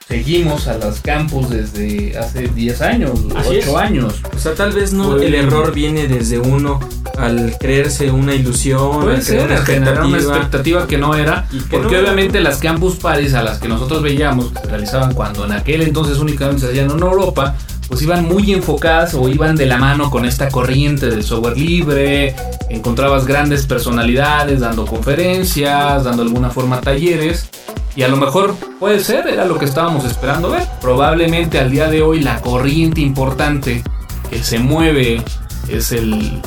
seguimos 0.08 0.68
a 0.68 0.78
las 0.78 1.00
campus 1.00 1.50
desde 1.50 2.18
hace 2.18 2.50
10 2.50 2.82
años, 2.82 3.20
8 3.34 3.78
años. 3.78 4.22
O 4.36 4.40
sea, 4.40 4.54
tal 4.54 4.74
vez 4.74 4.92
no 4.92 5.16
el 5.16 5.34
error 5.34 5.74
viene 5.74 6.08
desde 6.08 6.40
uno 6.40 6.80
al 7.18 7.58
creerse 7.60 8.12
una 8.12 8.34
ilusión, 8.34 9.02
Puede 9.02 9.22
ser, 9.22 9.46
una 9.46 9.56
expectativa. 9.56 10.06
una 10.06 10.18
expectativa 10.18 10.88
que 10.88 10.98
no 10.98 11.16
era, 11.16 11.48
porque 11.72 11.98
obviamente 11.98 12.40
las 12.42 12.58
campus 12.58 12.96
paris 12.96 13.34
a 13.34 13.44
las 13.44 13.60
que 13.60 13.68
nosotros 13.68 14.02
veíamos 14.02 14.52
que 14.52 14.60
se 14.60 14.68
realizaban 14.68 15.14
cuando 15.14 15.46
en 15.46 15.54
aquel 15.54 15.82
entonces 15.82 16.18
únicamente 16.18 16.62
se 16.62 16.70
hacían 16.70 16.92
en 16.92 17.00
Europa, 17.00 17.56
pues 17.88 18.02
iban 18.02 18.26
muy 18.26 18.52
enfocadas 18.52 19.14
o 19.14 19.30
iban 19.30 19.56
de 19.56 19.66
la 19.66 19.78
mano 19.78 20.10
con 20.10 20.26
esta 20.26 20.50
corriente 20.50 21.08
del 21.08 21.24
software 21.24 21.58
libre, 21.58 22.36
encontrabas 22.70 23.26
grandes 23.26 23.66
personalidades 23.66 24.60
dando 24.60 24.86
conferencias, 24.86 26.04
dando 26.04 26.24
alguna 26.24 26.50
forma 26.50 26.82
talleres, 26.82 27.50
y 27.96 28.04
a 28.04 28.10
lo 28.10 28.18
mejor 28.18 28.56
puede 28.80 29.00
ser, 29.00 29.28
era 29.28 29.46
lo 29.46 29.58
que 29.58 29.66
estábamos 29.66 30.04
esperando 30.04 30.50
ver. 30.50 30.64
Probablemente 30.82 31.60
al 31.60 31.72
día 31.72 31.88
de 31.88 32.02
hoy 32.02 32.20
la 32.20 32.42
corriente 32.42 33.00
importante 33.00 33.84
que 34.30 34.44
se 34.44 34.60
mueve 34.60 35.24
es 35.68 35.92
el, 35.92 36.42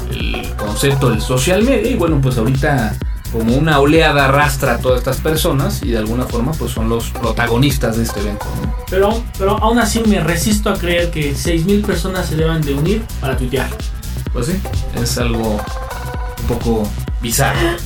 concepto 0.56 1.10
del 1.10 1.20
social 1.20 1.62
media 1.62 1.90
y 1.90 1.94
bueno, 1.94 2.20
pues 2.20 2.36
ahorita 2.38 2.96
como 3.32 3.54
una 3.54 3.78
oleada 3.80 4.26
arrastra 4.26 4.74
a 4.74 4.78
todas 4.78 4.98
estas 4.98 5.18
personas 5.18 5.82
y 5.82 5.90
de 5.90 5.98
alguna 5.98 6.24
forma 6.24 6.52
pues 6.52 6.72
son 6.72 6.88
los 6.88 7.10
protagonistas 7.10 7.96
de 7.96 8.04
este 8.04 8.20
evento. 8.20 8.46
Pero, 8.88 9.22
pero 9.38 9.58
aún 9.58 9.78
así 9.78 10.02
me 10.06 10.20
resisto 10.20 10.70
a 10.70 10.78
creer 10.78 11.10
que 11.10 11.34
6.000 11.34 11.84
personas 11.84 12.26
se 12.26 12.36
deban 12.36 12.62
de 12.62 12.74
unir 12.74 13.02
para 13.20 13.36
tuitear. 13.36 13.68
Pues 14.32 14.46
sí, 14.46 14.60
es 15.00 15.18
algo 15.18 15.60
un 16.40 16.46
poco 16.46 16.88
bizarro. 17.20 17.76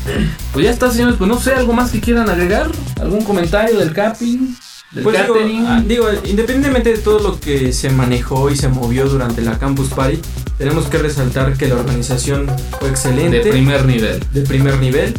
Pues 0.53 0.64
ya 0.64 0.71
está, 0.71 0.90
señores, 0.90 1.16
pues 1.16 1.29
no 1.29 1.38
sé, 1.38 1.55
¿algo 1.55 1.73
más 1.73 1.90
que 1.90 2.01
quieran 2.01 2.29
agregar? 2.29 2.71
¿Algún 3.01 3.25
comentario 3.25 3.79
del 3.79 3.92
capping? 3.92 4.55
Del 4.92 5.05
pues 5.05 5.16
ah, 5.18 5.83
digo, 5.87 6.07
independientemente 6.25 6.92
de 6.92 6.99
todo 6.99 7.18
lo 7.21 7.40
que 7.40 7.73
se 7.73 7.88
manejó 7.88 8.51
y 8.51 8.57
se 8.57 8.68
movió 8.68 9.09
durante 9.09 9.40
la 9.40 9.59
Campus 9.59 9.88
Party, 9.88 10.21
tenemos 10.62 10.87
que 10.87 10.98
resaltar 10.98 11.57
que 11.57 11.66
la 11.66 11.75
organización 11.75 12.46
fue 12.79 12.88
excelente. 12.88 13.42
De 13.42 13.51
primer 13.51 13.85
nivel. 13.85 14.25
De 14.33 14.42
primer 14.42 14.79
nivel. 14.79 15.12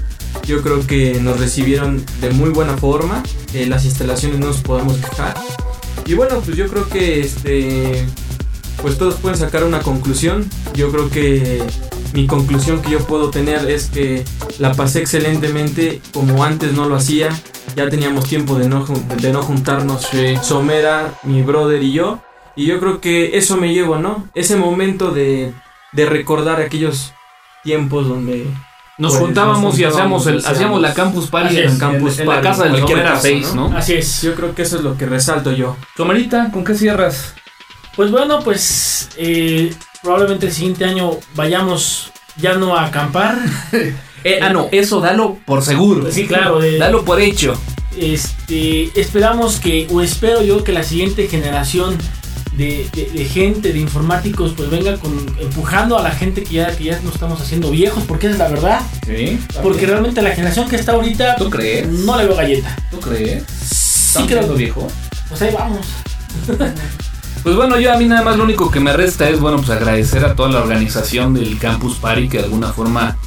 Yo 0.47 0.61
creo 0.61 0.87
que 0.87 1.19
nos 1.19 1.37
recibieron 1.37 2.01
de 2.21 2.29
muy 2.29 2.49
buena 2.49 2.77
forma. 2.77 3.21
Eh, 3.53 3.65
las 3.65 3.83
instalaciones 3.83 4.39
no 4.39 4.47
nos 4.47 4.61
podemos 4.61 4.95
quejar. 4.95 5.35
Y 6.05 6.13
bueno, 6.13 6.39
pues 6.39 6.55
yo 6.55 6.67
creo 6.69 6.87
que 6.87 7.19
este. 7.19 8.05
Pues 8.81 8.97
todos 8.97 9.15
pueden 9.15 9.37
sacar 9.37 9.65
una 9.65 9.81
conclusión. 9.81 10.49
Yo 10.75 10.89
creo 10.91 11.09
que 11.09 11.61
mi 12.13 12.25
conclusión 12.25 12.81
que 12.81 12.91
yo 12.91 12.99
puedo 12.99 13.29
tener 13.29 13.69
es 13.69 13.87
que 13.87 14.23
la 14.59 14.71
pasé 14.71 15.01
excelentemente 15.01 16.01
como 16.13 16.45
antes 16.45 16.71
no 16.71 16.87
lo 16.87 16.95
hacía. 16.95 17.27
Ya 17.75 17.89
teníamos 17.89 18.29
tiempo 18.29 18.57
de 18.57 18.69
no, 18.69 18.85
de 19.19 19.33
no 19.33 19.43
juntarnos 19.43 20.07
Somera, 20.41 21.15
mi 21.23 21.41
brother 21.41 21.83
y 21.83 21.91
yo. 21.91 22.21
Y 22.55 22.65
yo 22.65 22.79
creo 22.79 23.01
que 23.01 23.37
eso 23.37 23.57
me 23.57 23.73
llevo, 23.73 23.97
¿no? 23.97 24.27
Ese 24.35 24.55
momento 24.55 25.11
de, 25.11 25.53
de 25.91 26.05
recordar 26.05 26.61
aquellos 26.61 27.13
tiempos 27.63 28.07
donde 28.07 28.47
nos 28.97 29.13
pues, 29.13 29.23
juntábamos 29.23 29.79
y 29.79 29.85
hacíamos, 29.85 30.27
el, 30.27 30.45
hacíamos 30.45 30.79
la 30.79 30.93
campus 30.93 31.27
party 31.27 31.57
en, 31.57 31.79
campus 31.79 32.19
la 32.19 32.41
casa 32.41 32.65
del 32.65 32.85
que 32.85 32.93
era 32.93 33.19
6, 33.19 33.55
¿no? 33.55 33.75
Así 33.75 33.93
es. 33.93 34.21
Yo 34.21 34.35
creo 34.35 34.53
que 34.53 34.61
eso 34.61 34.77
es 34.77 34.83
lo 34.83 34.97
que 34.97 35.05
resalto 35.07 35.51
yo. 35.51 35.77
Somerita, 35.97 36.51
¿con 36.51 36.63
qué 36.63 36.75
cierras? 36.75 37.33
Pues 37.95 38.11
bueno, 38.11 38.39
pues 38.43 39.09
eh, 39.17 39.73
probablemente 40.03 40.47
el 40.47 40.51
siguiente 40.51 40.85
año 40.85 41.11
vayamos 41.35 42.11
ya 42.37 42.53
no 42.55 42.75
a 42.75 42.85
acampar. 42.85 43.37
Eh, 44.25 44.39
ah, 44.41 44.53
no, 44.53 44.69
eso 44.71 45.01
dalo 45.01 45.37
por 45.45 45.61
seguro. 45.63 46.09
Sí, 46.09 46.25
claro. 46.25 46.61
dalo 46.79 47.03
por 47.03 47.19
hecho. 47.19 47.59
Este, 47.97 48.89
esperamos 48.97 49.59
que, 49.59 49.85
o 49.91 49.99
espero 49.99 50.41
yo 50.41 50.63
que 50.63 50.71
la 50.71 50.83
siguiente 50.83 51.27
generación 51.27 51.97
de, 52.57 53.29
gente, 53.31 53.73
de 53.73 53.79
informáticos, 53.79 54.53
pues 54.55 54.69
venga 54.69 54.97
con, 54.97 55.13
empujando 55.39 55.97
a 55.97 56.03
la 56.03 56.11
gente 56.11 56.43
que 56.43 56.55
ya, 56.55 56.75
que 56.75 56.85
ya 56.85 56.99
nos 57.01 57.15
estamos 57.15 57.41
haciendo 57.41 57.71
viejos, 57.71 58.03
porque 58.07 58.27
es 58.27 58.37
la 58.37 58.47
verdad. 58.47 58.81
Sí. 59.05 59.39
Porque 59.61 59.85
realmente 59.85 60.21
la 60.21 60.31
generación 60.31 60.69
que 60.69 60.75
está 60.75 60.93
ahorita. 60.93 61.35
¿Tú 61.35 61.49
crees? 61.49 61.87
No 61.87 62.17
le 62.17 62.25
veo 62.25 62.35
galleta. 62.35 62.75
¿Tú 62.91 62.99
crees? 62.99 63.43
Sí 63.47 64.23
creo. 64.27 64.53
viejo? 64.53 64.87
Pues 65.29 65.41
ahí 65.41 65.53
vamos. 65.53 65.85
Pues 67.43 67.57
bueno, 67.57 67.77
yo 67.77 67.91
a 67.91 67.97
mí 67.97 68.05
nada 68.05 68.21
más 68.21 68.37
lo 68.37 68.45
único 68.45 68.71
que 68.71 68.79
me 68.79 68.93
resta 68.93 69.27
es, 69.27 69.41
bueno, 69.41 69.57
pues 69.57 69.69
agradecer 69.69 70.23
a 70.23 70.33
toda 70.33 70.49
la 70.49 70.61
organización 70.61 71.33
del 71.33 71.59
Campus 71.59 71.97
Party 71.97 72.29
que 72.29 72.37
de 72.37 72.45
alguna 72.45 72.71
forma, 72.71 73.17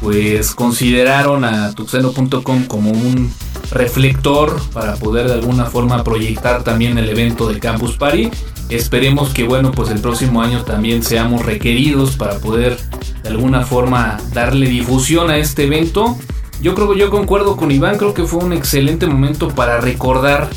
pues 0.00 0.54
consideraron 0.54 1.44
a 1.44 1.72
tuxeno.com 1.72 2.64
como 2.64 2.90
un 2.90 3.30
reflector 3.70 4.58
para 4.70 4.94
poder 4.94 5.26
de 5.26 5.34
alguna 5.34 5.66
forma 5.66 6.02
proyectar 6.04 6.64
también 6.64 6.96
el 6.96 7.10
evento 7.10 7.48
de 7.48 7.58
Campus 7.58 7.98
Party. 7.98 8.30
Esperemos 8.68 9.30
que, 9.30 9.44
bueno, 9.44 9.72
pues 9.72 9.90
el 9.90 10.00
próximo 10.00 10.42
año 10.42 10.62
también 10.62 11.02
seamos 11.02 11.44
requeridos 11.44 12.16
para 12.16 12.38
poder 12.38 12.76
de 13.22 13.28
alguna 13.28 13.64
forma 13.64 14.18
darle 14.32 14.68
difusión 14.68 15.30
a 15.30 15.36
este 15.36 15.64
evento. 15.64 16.16
Yo 16.60 16.74
creo 16.74 16.94
yo 16.94 17.10
concuerdo 17.10 17.56
con 17.56 17.70
Iván, 17.70 17.98
creo 17.98 18.14
que 18.14 18.24
fue 18.24 18.42
un 18.42 18.52
excelente 18.52 19.06
momento 19.06 19.48
para 19.48 19.80
recordar 19.80 20.48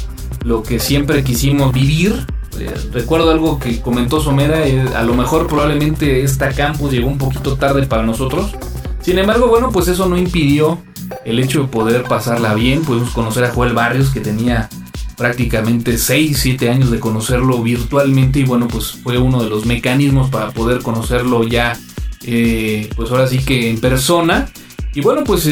lo 0.43 0.63
que 0.63 0.80
siempre 0.80 1.24
quisimos 1.24 1.74
vivir 1.74 2.26
eh, 2.60 2.74
recuerdo 2.91 3.32
algo 3.32 3.58
que 3.58 3.80
comentó 3.80 4.19
Somera, 4.19 4.67
eh, 4.67 4.84
a 4.95 5.04
lo 5.04 5.13
mejor 5.13 5.48
probablemente 5.48 6.24
esta 6.24 6.50
campus 6.50 6.91
llegó 6.91 7.08
un 7.08 7.17
poquito 7.17 7.56
tarde 7.56 7.86
para 7.86 8.04
nosotros. 8.04 8.52
Sin 9.02 9.17
embargo, 9.17 9.48
bueno, 9.48 9.69
pues 9.72 9.88
eso 9.88 10.08
no 10.10 10.17
impidió 10.17 10.80
el 11.24 11.39
hecho 11.39 11.62
de 11.62 11.67
poder 11.67 12.04
pasarla 12.04 12.54
bien. 12.56 12.82
Pudimos 12.82 13.12
conocer 13.12 13.45
a 13.45 13.52
Joel 13.52 13.74
Barrios, 13.74 14.10
que 14.10 14.19
tenía 14.19 14.69
prácticamente 15.19 15.97
6, 15.97 16.39
7 16.39 16.69
años 16.69 16.91
de 16.91 16.99
conocerlo 17.01 17.62
virtualmente 17.62 18.39
y 18.39 18.45
bueno, 18.45 18.69
pues 18.69 18.93
fue 19.03 19.17
uno 19.17 19.43
de 19.43 19.49
los 19.49 19.65
mecanismos 19.65 20.29
para 20.29 20.51
poder 20.51 20.82
conocerlo 20.82 21.43
ya, 21.43 21.77
eh, 22.23 22.89
pues 22.95 23.12
ahora 23.12 23.27
sí 23.27 23.39
que 23.39 23.69
en 23.69 23.82
persona. 23.82 24.49
Y 24.93 25.01
bueno, 25.01 25.25
pues 25.25 25.45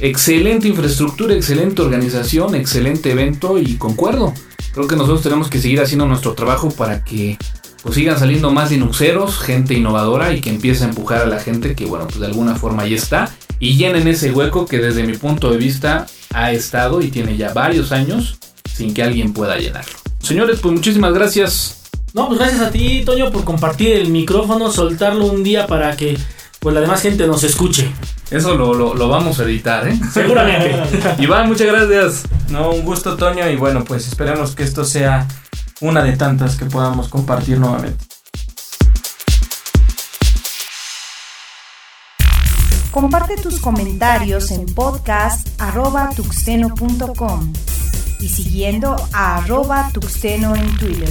excelente 0.00 0.66
infraestructura, 0.66 1.34
excelente 1.34 1.80
organización, 1.82 2.56
excelente 2.56 3.12
evento 3.12 3.58
y 3.58 3.76
concuerdo. 3.76 4.34
Creo 4.72 4.88
que 4.88 4.96
nosotros 4.96 5.22
tenemos 5.22 5.48
que 5.48 5.60
seguir 5.60 5.80
haciendo 5.80 6.06
nuestro 6.06 6.32
trabajo 6.34 6.68
para 6.72 7.04
que 7.04 7.38
pues 7.84 7.94
sigan 7.94 8.18
saliendo 8.18 8.50
más 8.50 8.72
Linuxeros, 8.72 9.38
gente 9.38 9.74
innovadora 9.74 10.34
y 10.34 10.40
que 10.40 10.50
empiece 10.50 10.82
a 10.82 10.88
empujar 10.88 11.22
a 11.22 11.26
la 11.26 11.38
gente 11.38 11.76
que 11.76 11.86
bueno, 11.86 12.08
pues 12.08 12.18
de 12.18 12.26
alguna 12.26 12.56
forma 12.56 12.84
ya 12.88 12.96
está 12.96 13.30
y 13.60 13.76
llenen 13.76 14.08
ese 14.08 14.32
hueco 14.32 14.66
que 14.66 14.78
desde 14.78 15.04
mi 15.04 15.16
punto 15.16 15.52
de 15.52 15.58
vista 15.58 16.06
ha 16.34 16.50
estado 16.50 17.00
y 17.00 17.10
tiene 17.12 17.36
ya 17.36 17.52
varios 17.54 17.92
años 17.92 18.40
sin 18.80 18.94
que 18.94 19.02
alguien 19.02 19.34
pueda 19.34 19.58
llenarlo. 19.58 19.92
Señores, 20.22 20.60
pues 20.62 20.72
muchísimas 20.72 21.12
gracias. 21.12 21.82
No, 22.14 22.28
pues 22.28 22.38
gracias 22.38 22.62
a 22.62 22.70
ti, 22.70 23.02
Toño, 23.04 23.30
por 23.30 23.44
compartir 23.44 23.92
el 23.92 24.08
micrófono, 24.08 24.72
soltarlo 24.72 25.26
un 25.26 25.44
día 25.44 25.66
para 25.66 25.94
que 25.98 26.16
pues 26.60 26.74
la 26.74 26.80
demás 26.80 27.02
gente 27.02 27.26
nos 27.26 27.44
escuche. 27.44 27.92
Eso 28.30 28.54
lo, 28.54 28.94
lo, 28.94 29.08
vamos 29.08 29.38
a 29.38 29.42
editar, 29.42 29.86
¿eh? 29.86 30.00
Seguramente. 30.14 30.74
Iván, 31.22 31.48
muchas 31.48 31.66
gracias. 31.66 32.22
No, 32.48 32.70
un 32.70 32.86
gusto, 32.86 33.16
Toño, 33.16 33.50
y 33.50 33.56
bueno, 33.56 33.84
pues 33.84 34.08
esperamos 34.08 34.54
que 34.54 34.62
esto 34.62 34.86
sea 34.86 35.28
una 35.82 36.02
de 36.02 36.16
tantas 36.16 36.56
que 36.56 36.64
podamos 36.64 37.08
compartir 37.08 37.58
nuevamente. 37.58 38.02
Comparte 42.90 43.36
tus 43.36 43.60
comentarios 43.60 44.50
en 44.50 44.64
podcast.tuxteno.com 44.64 47.52
y 48.20 48.28
siguiendo 48.28 48.96
a 49.12 49.36
arroba 49.36 49.90
tuxteno 49.92 50.54
en 50.54 50.76
Twitter. 50.76 51.08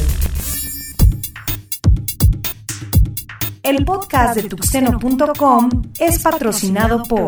El 3.64 3.84
podcast 3.86 4.36
de 4.36 4.50
tuxteno.com 4.50 5.70
es 6.00 6.20
patrocinado 6.24 7.04
por 7.04 7.28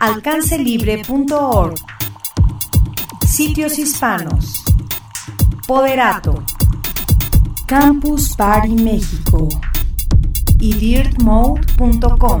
alcancelibre.org, 0.00 1.74
Sitios 3.26 3.78
Hispanos, 3.78 4.64
Poderato, 5.66 6.44
Campus 7.66 8.34
Party 8.36 8.74
México 8.74 9.48
y 10.58 10.74
dirtmode.com. 10.74 12.40